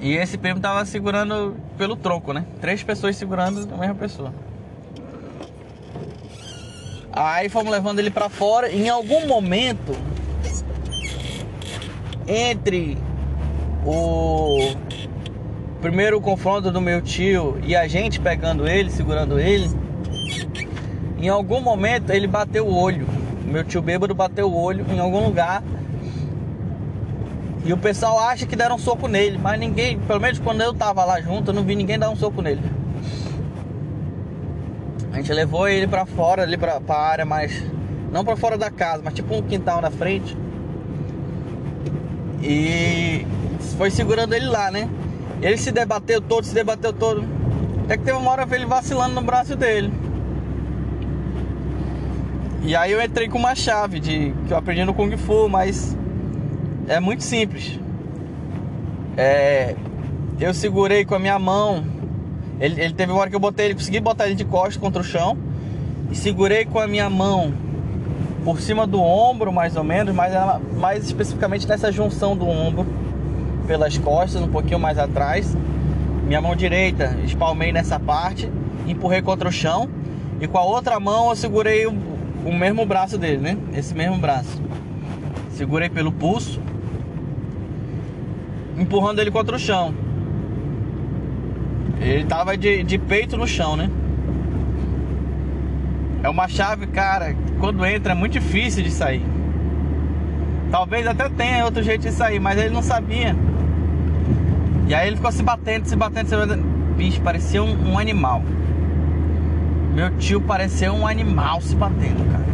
[0.00, 2.44] E esse primo tava segurando pelo tronco, né?
[2.60, 4.32] Três pessoas segurando a mesma pessoa.
[7.12, 8.72] Aí fomos levando ele para fora.
[8.72, 9.94] Em algum momento,
[12.26, 12.96] entre
[13.84, 14.74] o
[15.80, 19.68] primeiro confronto do meu tio e a gente pegando ele, segurando ele,
[21.18, 23.06] em algum momento ele bateu o olho.
[23.44, 25.62] Meu tio bêbado bateu o olho em algum lugar.
[27.64, 30.74] E o pessoal acha que deram um soco nele, mas ninguém, pelo menos quando eu
[30.74, 32.60] tava lá junto, eu não vi ninguém dar um soco nele.
[35.12, 37.62] A gente levou ele para fora, ali pra, pra área mais.
[38.10, 40.36] Não para fora da casa, mas tipo um quintal na frente.
[42.42, 43.26] E
[43.76, 44.88] foi segurando ele lá, né?
[45.40, 47.24] Ele se debateu todo, se debateu todo.
[47.84, 49.92] Até que teve uma hora ele vacilando no braço dele.
[52.62, 55.96] E aí eu entrei com uma chave de que eu aprendi no Kung Fu, mas
[56.86, 57.78] é muito simples.
[59.16, 59.74] É,
[60.40, 61.84] eu segurei com a minha mão
[62.62, 65.02] ele, ele teve uma hora que eu botei ele, consegui botar ele de costas contra
[65.02, 65.36] o chão
[66.12, 67.52] e segurei com a minha mão
[68.44, 70.32] por cima do ombro, mais ou menos, mas
[70.78, 72.86] mais especificamente nessa junção do ombro
[73.66, 75.56] pelas costas, um pouquinho mais atrás.
[76.24, 78.48] Minha mão direita espalmei nessa parte,
[78.86, 79.88] empurrei contra o chão
[80.40, 81.84] e com a outra mão eu segurei
[82.44, 83.56] o mesmo braço dele, né?
[83.74, 84.60] Esse mesmo braço.
[85.50, 86.60] Segurei pelo pulso,
[88.76, 89.94] empurrando ele contra o chão.
[92.00, 93.88] Ele tava de, de peito no chão, né?
[96.22, 99.22] É uma chave, cara, quando entra é muito difícil de sair.
[100.70, 103.36] Talvez até tenha outro jeito de sair, mas ele não sabia.
[104.88, 106.64] E aí ele ficou se batendo, se batendo, se batendo.
[106.96, 108.42] Bicho, parecia um, um animal.
[109.92, 112.52] Meu tio parecia um animal se batendo, cara.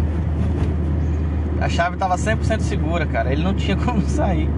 [1.61, 3.33] A chave tava 100% segura, cara.
[3.33, 4.51] Ele não tinha como sair.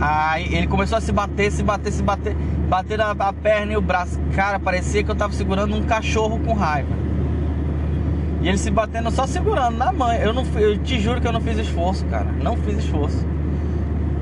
[0.00, 2.36] Aí ele começou a se bater, se bater, se bater,
[2.68, 4.18] bater a, a perna e o braço.
[4.34, 6.90] Cara, parecia que eu tava segurando um cachorro com raiva.
[8.42, 10.20] E ele se batendo só segurando na mãe.
[10.20, 12.26] Eu não eu te juro que eu não fiz esforço, cara.
[12.42, 13.24] Não fiz esforço.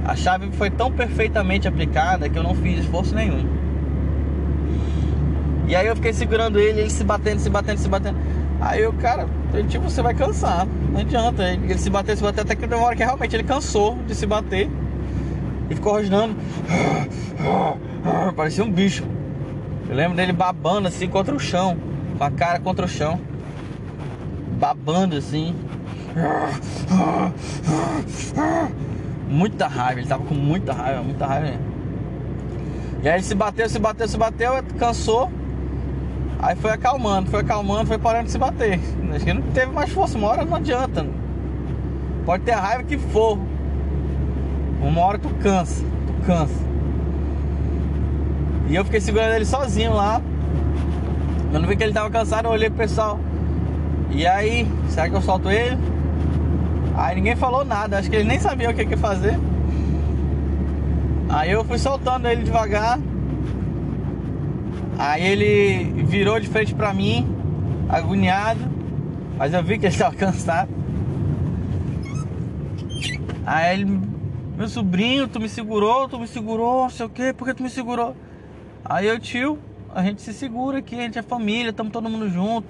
[0.04, 3.46] A chave foi tão perfeitamente aplicada que eu não fiz esforço nenhum.
[5.70, 8.18] E aí eu fiquei segurando ele, ele se batendo, se batendo, se batendo.
[8.60, 9.24] Aí eu, cara,
[9.68, 10.66] tipo, você vai cansar.
[10.90, 11.44] Não adianta.
[11.44, 14.26] Ele, ele se bateu, se bateu, até que demora que realmente ele cansou de se
[14.26, 14.68] bater.
[15.70, 16.34] E ficou rosnando.
[18.34, 19.04] Parecia um bicho.
[19.88, 21.76] Eu lembro dele babando assim contra o chão.
[22.18, 23.20] Com a cara contra o chão.
[24.58, 25.54] Babando assim.
[29.28, 31.62] Muita raiva, ele tava com muita raiva, muita raiva mesmo.
[33.04, 35.30] E aí ele se bateu, se bateu, se bateu, cansou.
[36.42, 38.80] Aí foi acalmando, foi acalmando, foi parando de se bater.
[39.14, 41.06] Acho que não teve mais força, uma hora não adianta.
[42.24, 43.38] Pode ter a raiva que for.
[44.80, 46.54] Uma hora tu cansa, tu cansa.
[48.68, 50.22] E eu fiquei segurando ele sozinho lá.
[51.52, 53.20] Eu não vi que ele tava cansado, eu olhei pro pessoal.
[54.10, 55.76] E aí, será que eu solto ele?
[56.96, 59.38] Aí ninguém falou nada, acho que ele nem sabia o que, que fazer.
[61.28, 62.98] Aí eu fui soltando ele devagar.
[65.00, 67.26] Aí ele virou de frente pra mim,
[67.88, 68.60] agoniado.
[69.38, 70.70] Mas eu vi que ele estava cansado.
[73.46, 74.00] Aí ele
[74.58, 77.62] meu sobrinho, tu me segurou, tu me segurou, não sei o que, por que tu
[77.62, 78.14] me segurou?
[78.84, 79.58] Aí eu, tio,
[79.94, 82.68] a gente se segura aqui, a gente é família, estamos todo mundo junto.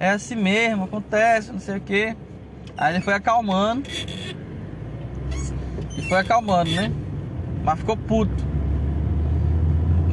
[0.00, 2.16] É assim mesmo, acontece, não sei o que.
[2.76, 3.88] Aí ele foi acalmando.
[5.96, 6.90] E foi acalmando, né?
[7.64, 8.57] Mas ficou puto.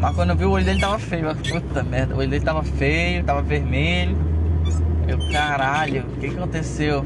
[0.06, 1.36] Mas quando eu vi o olho dele tava feio.
[1.36, 4.16] Puta merda, o olho dele tava feio, tava vermelho.
[5.08, 7.04] Eu, caralho, o que, que aconteceu?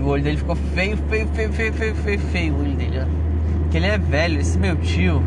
[0.00, 3.06] o olho dele ficou feio, feio, feio, feio, feio, feio, feio o olho dele, ó.
[3.62, 5.22] Porque ele é velho, esse meu tio.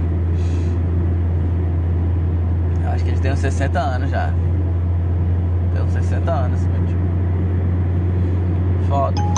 [2.84, 4.34] Eu acho que ele tem uns 60 anos já.
[5.74, 6.98] Tem anos, 60 anos, meu tio.
[8.88, 9.29] Foda.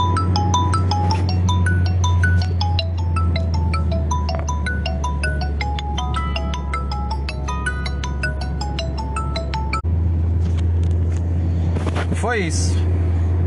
[12.32, 12.74] Foi isso.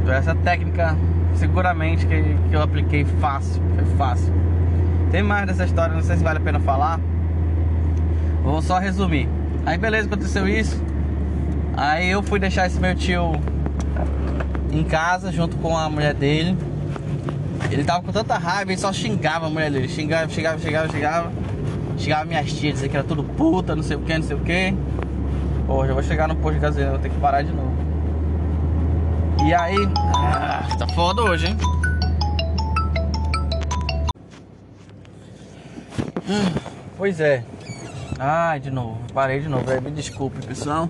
[0.07, 0.95] Essa técnica,
[1.37, 3.62] seguramente, que, que eu apliquei fácil.
[3.76, 4.30] Foi fácil.
[5.11, 7.01] Tem mais dessa história, não sei se vale a pena falar.
[8.43, 9.26] Vou só resumir.
[9.64, 10.85] Aí beleza, aconteceu isso.
[11.74, 13.32] Aí eu fui deixar esse meu tio
[14.70, 16.55] em casa junto com a mulher dele.
[17.70, 19.89] Ele tava com tanta raiva, ele só xingava a mulher dele.
[19.89, 21.32] Xingava, xingava, xingava, xingava.
[21.97, 24.41] Xingava minhas tias, dizia que era tudo puta, não sei o que, não sei o
[24.41, 24.74] que.
[25.66, 27.73] Pô, já vou chegar no posto de gasolina, vou ter que parar de novo.
[29.45, 29.76] E aí.
[30.16, 31.57] Ah, tá foda hoje, hein?
[36.26, 36.55] Hum,
[36.97, 37.45] pois é.
[38.18, 40.88] Ai, de novo, parei de novo, me desculpe pessoal.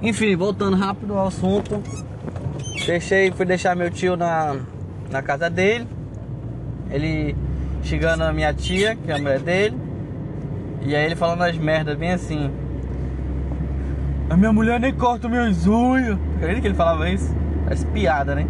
[0.00, 1.82] Enfim, voltando rápido ao assunto.
[2.86, 4.56] Deixei, fui deixar meu tio na,
[5.10, 5.86] na casa dele.
[6.90, 7.36] Ele
[7.82, 9.76] chegando a minha tia, que é a mulher dele.
[10.80, 12.50] E aí ele falando as merdas bem assim.
[14.30, 16.18] A minha mulher nem corta minhas unhas.
[16.36, 17.45] Acredita que ele falava isso?
[17.66, 18.46] Parece piada, né?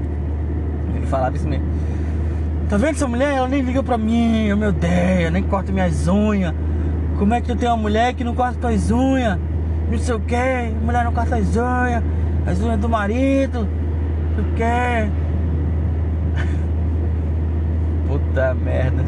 [0.95, 1.65] Ele falava isso mesmo.
[2.69, 3.35] Tá vendo essa mulher?
[3.35, 6.55] Ela nem liga pra mim, eu me odeio, nem corta minhas unhas.
[7.19, 9.39] Como é que tu tem uma mulher que não corta tuas unhas?
[9.91, 10.37] Não sei o que,
[10.85, 12.03] mulher não corta as unhas,
[12.47, 13.67] as unhas do marido,
[14.37, 15.11] o que?
[18.07, 19.03] Puta merda.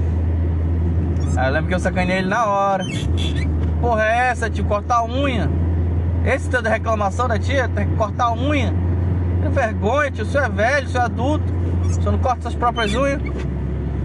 [1.36, 2.84] Aí eu lembro que eu sacanei ele na hora.
[3.80, 4.64] Porra é essa, tio?
[4.64, 5.50] Cortar a unha?
[6.24, 7.68] Esse teu de reclamação da tia?
[7.68, 8.87] Tem que cortar a unha?
[9.42, 10.24] Que vergonha, tio.
[10.24, 11.44] Senhor é velho, senhor é adulto.
[11.90, 13.20] Senhor não corta suas próprias unhas?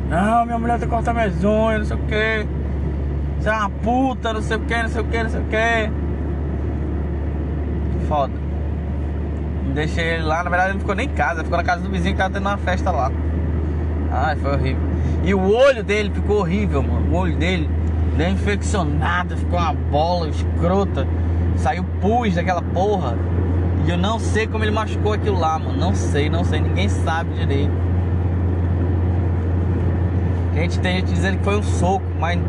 [0.10, 2.48] Não, minha mulher tem que cortar minhas unhas, não sei o que.
[3.40, 5.46] Você é uma puta, não sei o que, não sei o que, não sei o
[5.46, 5.92] que.
[8.08, 8.34] Foda.
[9.74, 11.90] Deixei ele lá, na verdade ele não ficou nem em casa, ficou na casa do
[11.90, 13.12] vizinho que tava tendo uma festa lá.
[14.12, 14.82] Ai, foi horrível.
[15.24, 17.12] E o olho dele ficou horrível, mano.
[17.12, 17.70] O olho dele
[18.16, 21.08] deu infeccionado, ficou uma bola escrota.
[21.58, 23.18] Saiu pus daquela porra.
[23.86, 25.78] E eu não sei como ele machucou aquilo lá, mano.
[25.78, 26.62] Não sei, não sei.
[26.62, 27.74] Ninguém sabe direito.
[30.56, 32.40] Gente tem gente dizendo que foi um soco, mas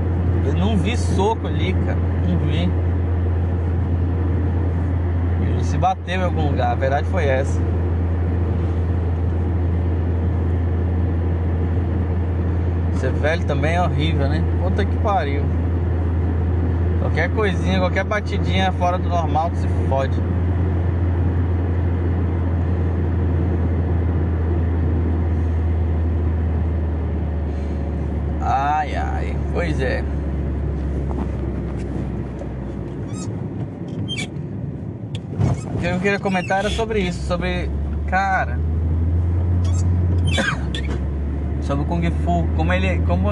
[0.46, 1.98] eu não vi soco ali, cara.
[2.28, 2.70] Não vi.
[5.42, 6.70] Ele se bateu em algum lugar.
[6.72, 7.60] A verdade foi essa.
[13.00, 14.44] Ser velho também é horrível, né?
[14.62, 15.42] Puta que pariu.
[17.00, 20.18] Qualquer coisinha, qualquer batidinha fora do normal, tu se fode.
[28.40, 30.04] Ai, ai, pois é.
[35.72, 37.70] O que eu queria comentar era sobre isso, sobre.
[38.08, 38.58] Cara.
[41.62, 43.00] sobre o Kung Fu, como ele.
[43.06, 43.30] Como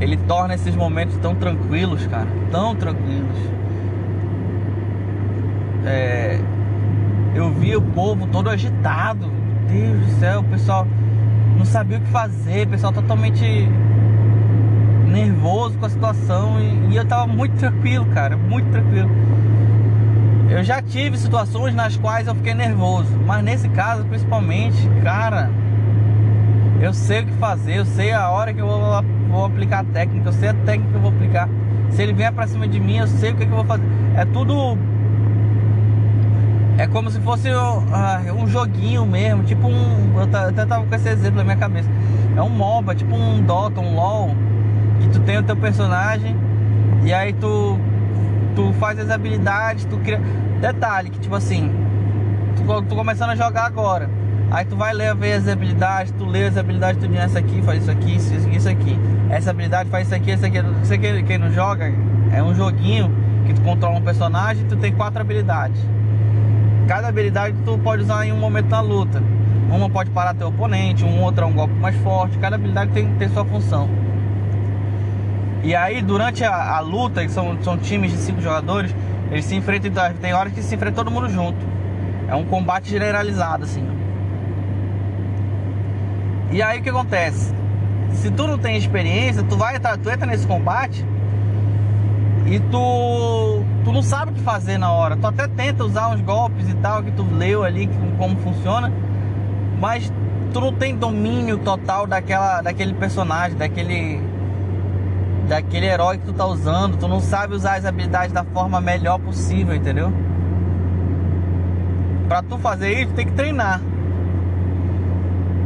[0.00, 2.26] ele torna esses momentos tão tranquilos, cara.
[2.50, 3.36] Tão tranquilos.
[5.84, 6.40] É,
[7.34, 9.30] eu vi o povo todo agitado.
[9.68, 10.86] Deus do céu, o pessoal
[11.56, 13.68] não sabia o que fazer, o pessoal totalmente
[15.12, 19.10] nervoso com a situação e, e eu tava muito tranquilo, cara, muito tranquilo.
[20.50, 25.50] Eu já tive situações nas quais eu fiquei nervoso, mas nesse caso principalmente, cara,
[26.80, 29.84] eu sei o que fazer, eu sei a hora que eu vou, vou aplicar a
[29.84, 31.48] técnica, eu sei a técnica que eu vou aplicar.
[31.90, 33.84] Se ele vier pra cima de mim, eu sei o que, que eu vou fazer.
[34.16, 34.76] É tudo.
[36.78, 40.12] É como se fosse um, um joguinho mesmo, tipo um.
[40.16, 41.88] Eu até tava com esse exemplo na minha cabeça.
[42.36, 44.34] É um MOBA, tipo um Dota, um LOL,
[45.02, 46.36] que tu tem o teu personagem
[47.04, 47.78] e aí tu
[48.54, 50.20] tu faz as habilidades, tu cria.
[50.60, 51.72] Detalhe que tipo assim,
[52.56, 54.08] tu, tu começando a jogar agora.
[54.50, 57.62] Aí tu vai ler ver as habilidades, tu lê as habilidades, tu diz essa aqui,
[57.62, 58.98] faz isso aqui, isso, isso aqui.
[59.30, 60.60] Essa habilidade faz isso aqui, isso aqui.
[60.82, 61.90] Você que quem não joga,
[62.30, 63.10] é um joguinho
[63.46, 65.80] que tu controla um personagem tu tem quatro habilidades.
[66.86, 69.22] Cada habilidade tu pode usar em um momento da luta.
[69.70, 72.36] Uma pode parar teu oponente, um outro é um golpe mais forte.
[72.38, 73.88] Cada habilidade tem, tem sua função.
[75.62, 78.94] E aí, durante a, a luta, que são, são times de cinco jogadores,
[79.30, 79.92] eles se enfrentam.
[80.20, 81.58] Tem horas que se enfrenta todo mundo junto.
[82.28, 83.86] É um combate generalizado, assim.
[86.50, 87.54] E aí o que acontece?
[88.12, 91.02] Se tu não tem experiência, tu vai tu entra nesse combate
[92.46, 95.16] e tu tu não sabe o que fazer na hora.
[95.16, 97.88] Tu até tenta usar uns golpes e tal que tu leu ali
[98.18, 98.92] como funciona,
[99.80, 100.12] mas
[100.52, 104.20] tu não tem domínio total daquela daquele personagem, daquele
[105.48, 109.18] daquele herói que tu tá usando, tu não sabe usar as habilidades da forma melhor
[109.18, 110.12] possível, entendeu?
[112.28, 113.80] Pra tu fazer isso, tem que treinar.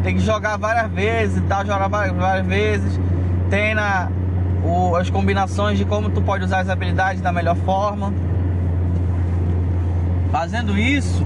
[0.03, 3.01] Tem que jogar várias vezes e tal, jogar várias, várias vezes.
[3.51, 4.11] Treina
[4.65, 8.13] o, as combinações de como tu pode usar as habilidades da melhor forma.
[10.33, 11.25] Fazendo isso,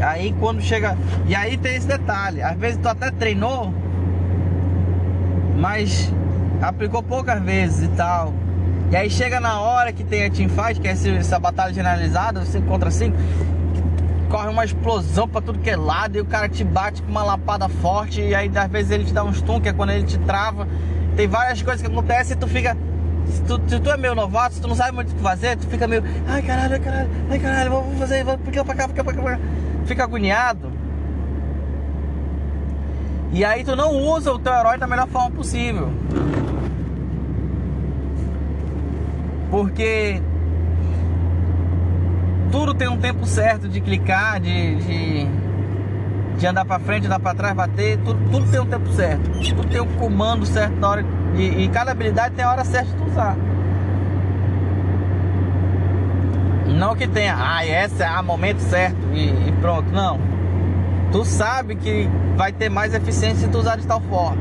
[0.00, 0.96] aí quando chega.
[1.26, 3.72] E aí tem esse detalhe, às vezes tu até treinou,
[5.56, 6.12] mas
[6.60, 8.32] aplicou poucas vezes e tal.
[8.90, 12.66] E aí chega na hora que tem a teamfight, que é essa batalha generalizada, 5
[12.66, 13.16] contra 5,
[14.30, 17.24] corre uma explosão pra tudo que é lado, e o cara te bate com uma
[17.24, 20.04] lapada forte, e aí às vezes ele te dá um stun, que é quando ele
[20.04, 20.68] te trava.
[21.16, 22.76] Tem várias coisas que acontecem e tu fica.
[23.26, 25.56] Se tu, se tu é meio novato, se tu não sabe muito o que fazer,
[25.56, 26.04] tu fica meio.
[26.28, 29.32] Ai caralho, ai caralho, ai caralho, vamos fazer, pra cá, pra cá, pra cá, pra
[29.32, 29.40] cá.
[29.84, 30.70] Fica agoniado.
[33.36, 35.92] E aí tu não usa o teu herói da melhor forma possível.
[39.50, 40.22] Porque
[42.50, 45.26] tudo tem um tempo certo de clicar, de, de,
[46.38, 49.30] de andar para frente, andar para trás, bater, tudo, tudo tem um tempo certo.
[49.30, 51.04] Tudo tem um comando certo na hora.
[51.34, 53.36] E, e cada habilidade tem a hora certa de usar.
[56.68, 59.92] Não que tenha, ah, essa é o momento certo e, e pronto.
[59.92, 60.35] Não.
[61.16, 62.06] Tu sabe que
[62.36, 64.36] vai ter mais eficiência se tu usar de tal forma.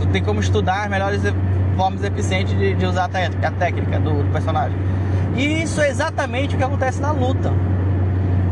[0.00, 1.20] Tu tem como estudar as melhores
[1.76, 3.08] formas eficientes de, de usar a,
[3.50, 4.78] técnica do, do, personagem.
[5.36, 7.52] E isso é exatamente o que acontece na luta.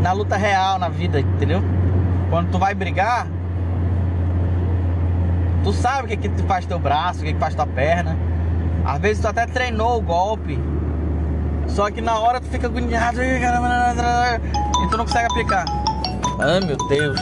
[0.02, 1.62] Na luta real, na vida, entendeu?
[2.28, 3.26] Quando tu vai brigar,
[5.64, 8.14] tu sabe o que, que faz teu braço, o que, que faz tua perna.
[8.84, 10.60] Às vezes tu até treinou o golpe.
[11.66, 13.40] Só que na hora tu fica agoniado e
[14.90, 15.64] tu não consegue aplicar.
[16.38, 17.18] Ai meu Deus.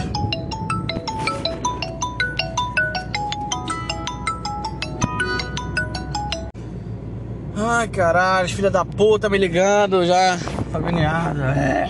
[7.57, 10.37] Ai, caralho, filha da puta me ligando já.
[10.73, 11.89] Agoniado, é.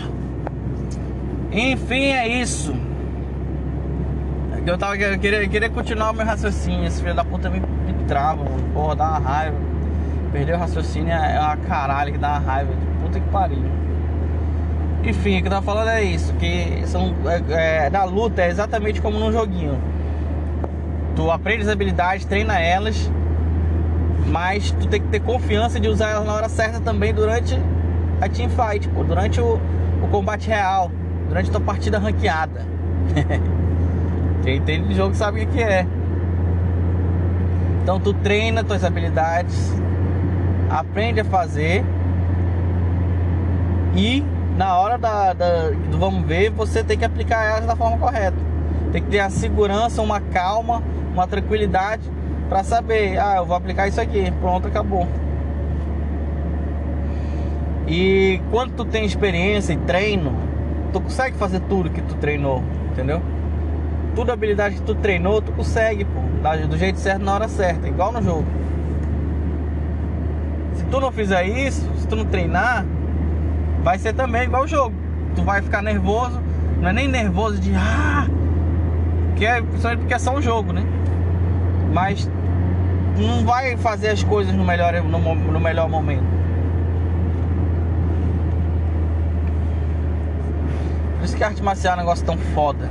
[1.51, 2.75] Enfim, é isso.
[4.67, 6.87] Eu tava eu queria, continuar o meu raciocínio.
[6.87, 9.57] Esse filho da puta me, me trava, porra, dá uma raiva.
[10.31, 12.73] Perder o raciocínio é uma caralho que dá uma raiva.
[13.03, 13.84] Puta que pariu.
[15.07, 18.49] Enfim, o que eu tava falando é isso, que são, é, é, na luta é
[18.49, 19.79] exatamente como num joguinho.
[21.15, 23.11] Tu aprende as habilidades, treina elas
[24.27, 27.59] mas tu tem que ter confiança de usar ela na hora certa também durante
[28.21, 29.61] a teamfight, pô, durante o,
[30.03, 30.91] o combate real,
[31.29, 32.67] durante a tua partida ranqueada.
[34.43, 35.87] Quem entende de jogo sabe o que é.
[37.83, 39.73] Então tu treina tuas habilidades,
[40.71, 41.85] aprende a fazer
[43.95, 44.25] e
[44.57, 48.37] na hora da, da, do vamos ver, você tem que aplicar elas da forma correta.
[48.93, 50.83] Tem que ter a segurança, uma calma,
[51.13, 52.03] uma tranquilidade
[52.49, 55.09] para saber, ah, eu vou aplicar isso aqui, pronto, acabou.
[57.89, 60.33] E quando tu tem experiência e treino,
[60.93, 63.21] tu consegue fazer tudo que tu treinou, entendeu?
[64.15, 66.21] Tudo habilidade que tu treinou, tu consegue, pô,
[66.69, 68.45] do jeito certo na hora certa, igual no jogo.
[70.75, 72.87] Se tu não fizer isso, se tu não treinar,
[73.85, 74.97] vai ser também igual o jogo.
[75.37, 76.41] Tu vai ficar nervoso,
[76.81, 78.27] não é nem nervoso de ah,
[79.37, 80.83] que é principalmente porque é só um jogo, né?
[81.93, 82.29] Mas
[83.19, 86.25] não vai fazer as coisas no melhor, no, no melhor momento.
[91.19, 92.91] Por isso que a arte marcial é um negócio tão foda.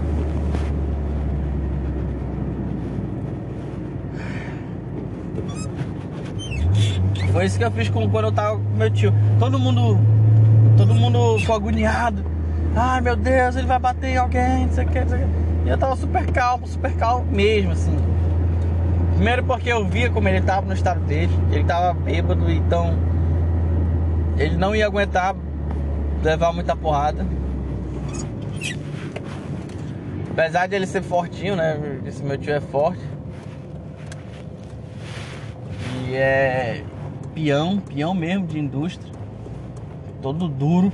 [7.31, 9.11] Foi isso que eu fiz com, quando eu tava com meu tio.
[9.39, 10.12] Todo mundo.
[10.77, 12.23] Todo mundo ficou agoniado.
[12.75, 15.27] Ai meu Deus, ele vai bater em alguém, não sei o que, não sei o
[15.27, 15.33] que.
[15.65, 17.95] E eu tava super calmo, super calmo mesmo, assim.
[19.15, 22.97] Primeiro porque eu via como ele estava no estado dele, ele estava bêbado, então
[24.37, 25.35] ele não ia aguentar
[26.23, 27.25] levar muita porrada.
[30.31, 32.01] Apesar de ele ser fortinho, né?
[32.07, 33.03] Esse meu tio é forte.
[36.07, 36.83] E é
[37.35, 39.12] peão, peão mesmo de indústria.
[40.23, 40.89] Todo duro.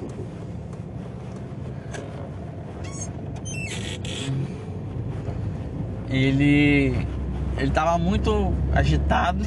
[6.09, 7.07] Ele
[7.55, 9.45] ele tava muito agitado.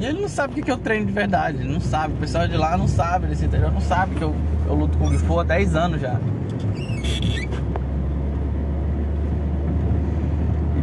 [0.00, 1.58] E ele não sabe o que, que eu treino de verdade.
[1.58, 2.14] Ele não sabe.
[2.14, 3.70] O pessoal de lá não sabe desse interior.
[3.70, 4.34] Não sabe que eu,
[4.66, 6.18] eu luto com o Fu há 10 anos já.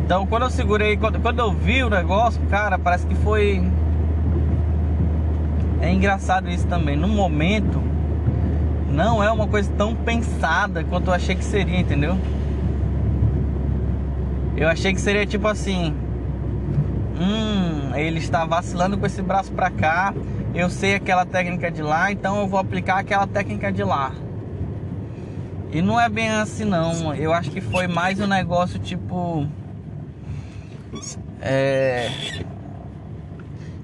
[0.05, 3.67] Então quando eu segurei, quando, quando eu vi o negócio, cara, parece que foi.
[5.81, 6.95] É engraçado isso também.
[6.95, 7.81] No momento,
[8.87, 12.17] não é uma coisa tão pensada quanto eu achei que seria, entendeu?
[14.55, 15.95] Eu achei que seria tipo assim.
[17.19, 20.13] Hum, ele está vacilando com esse braço para cá.
[20.53, 24.11] Eu sei aquela técnica de lá, então eu vou aplicar aquela técnica de lá.
[25.71, 27.15] E não é bem assim não.
[27.15, 29.47] Eu acho que foi mais um negócio tipo.
[31.41, 32.09] É.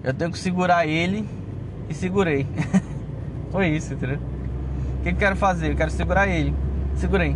[0.04, 1.37] Eu tenho que segurar ele
[1.90, 2.48] e segurei.
[3.52, 4.20] foi isso, entendeu?
[5.00, 5.72] O que eu quero fazer?
[5.72, 6.54] Eu quero segurar ele.
[6.96, 7.36] Segurei.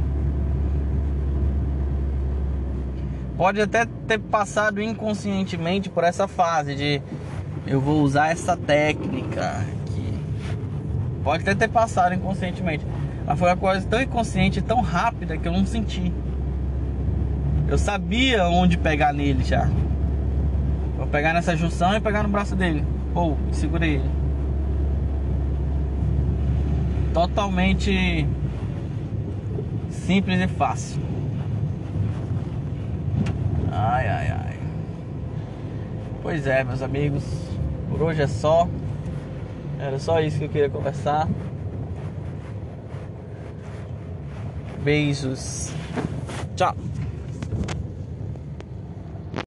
[3.38, 7.02] Pode até ter passado inconscientemente por essa fase de
[7.66, 10.14] eu vou usar essa técnica aqui.
[11.24, 12.86] Pode até ter passado inconscientemente.
[13.26, 16.14] Mas foi uma coisa tão inconsciente, tão rápida que eu não senti.
[17.68, 19.70] Eu sabia onde pegar nele já.
[20.98, 22.86] Vou pegar nessa junção e pegar no braço dele.
[23.16, 24.21] Ou, segurei ele.
[27.14, 28.26] Totalmente
[29.90, 31.02] simples e fácil.
[33.72, 34.60] Ai, ai, ai.
[36.22, 37.24] Pois é, meus amigos.
[37.90, 38.68] Por hoje é só.
[39.80, 41.28] Era só isso que eu queria conversar.
[44.84, 45.72] Beijos.
[46.56, 46.76] Tchau.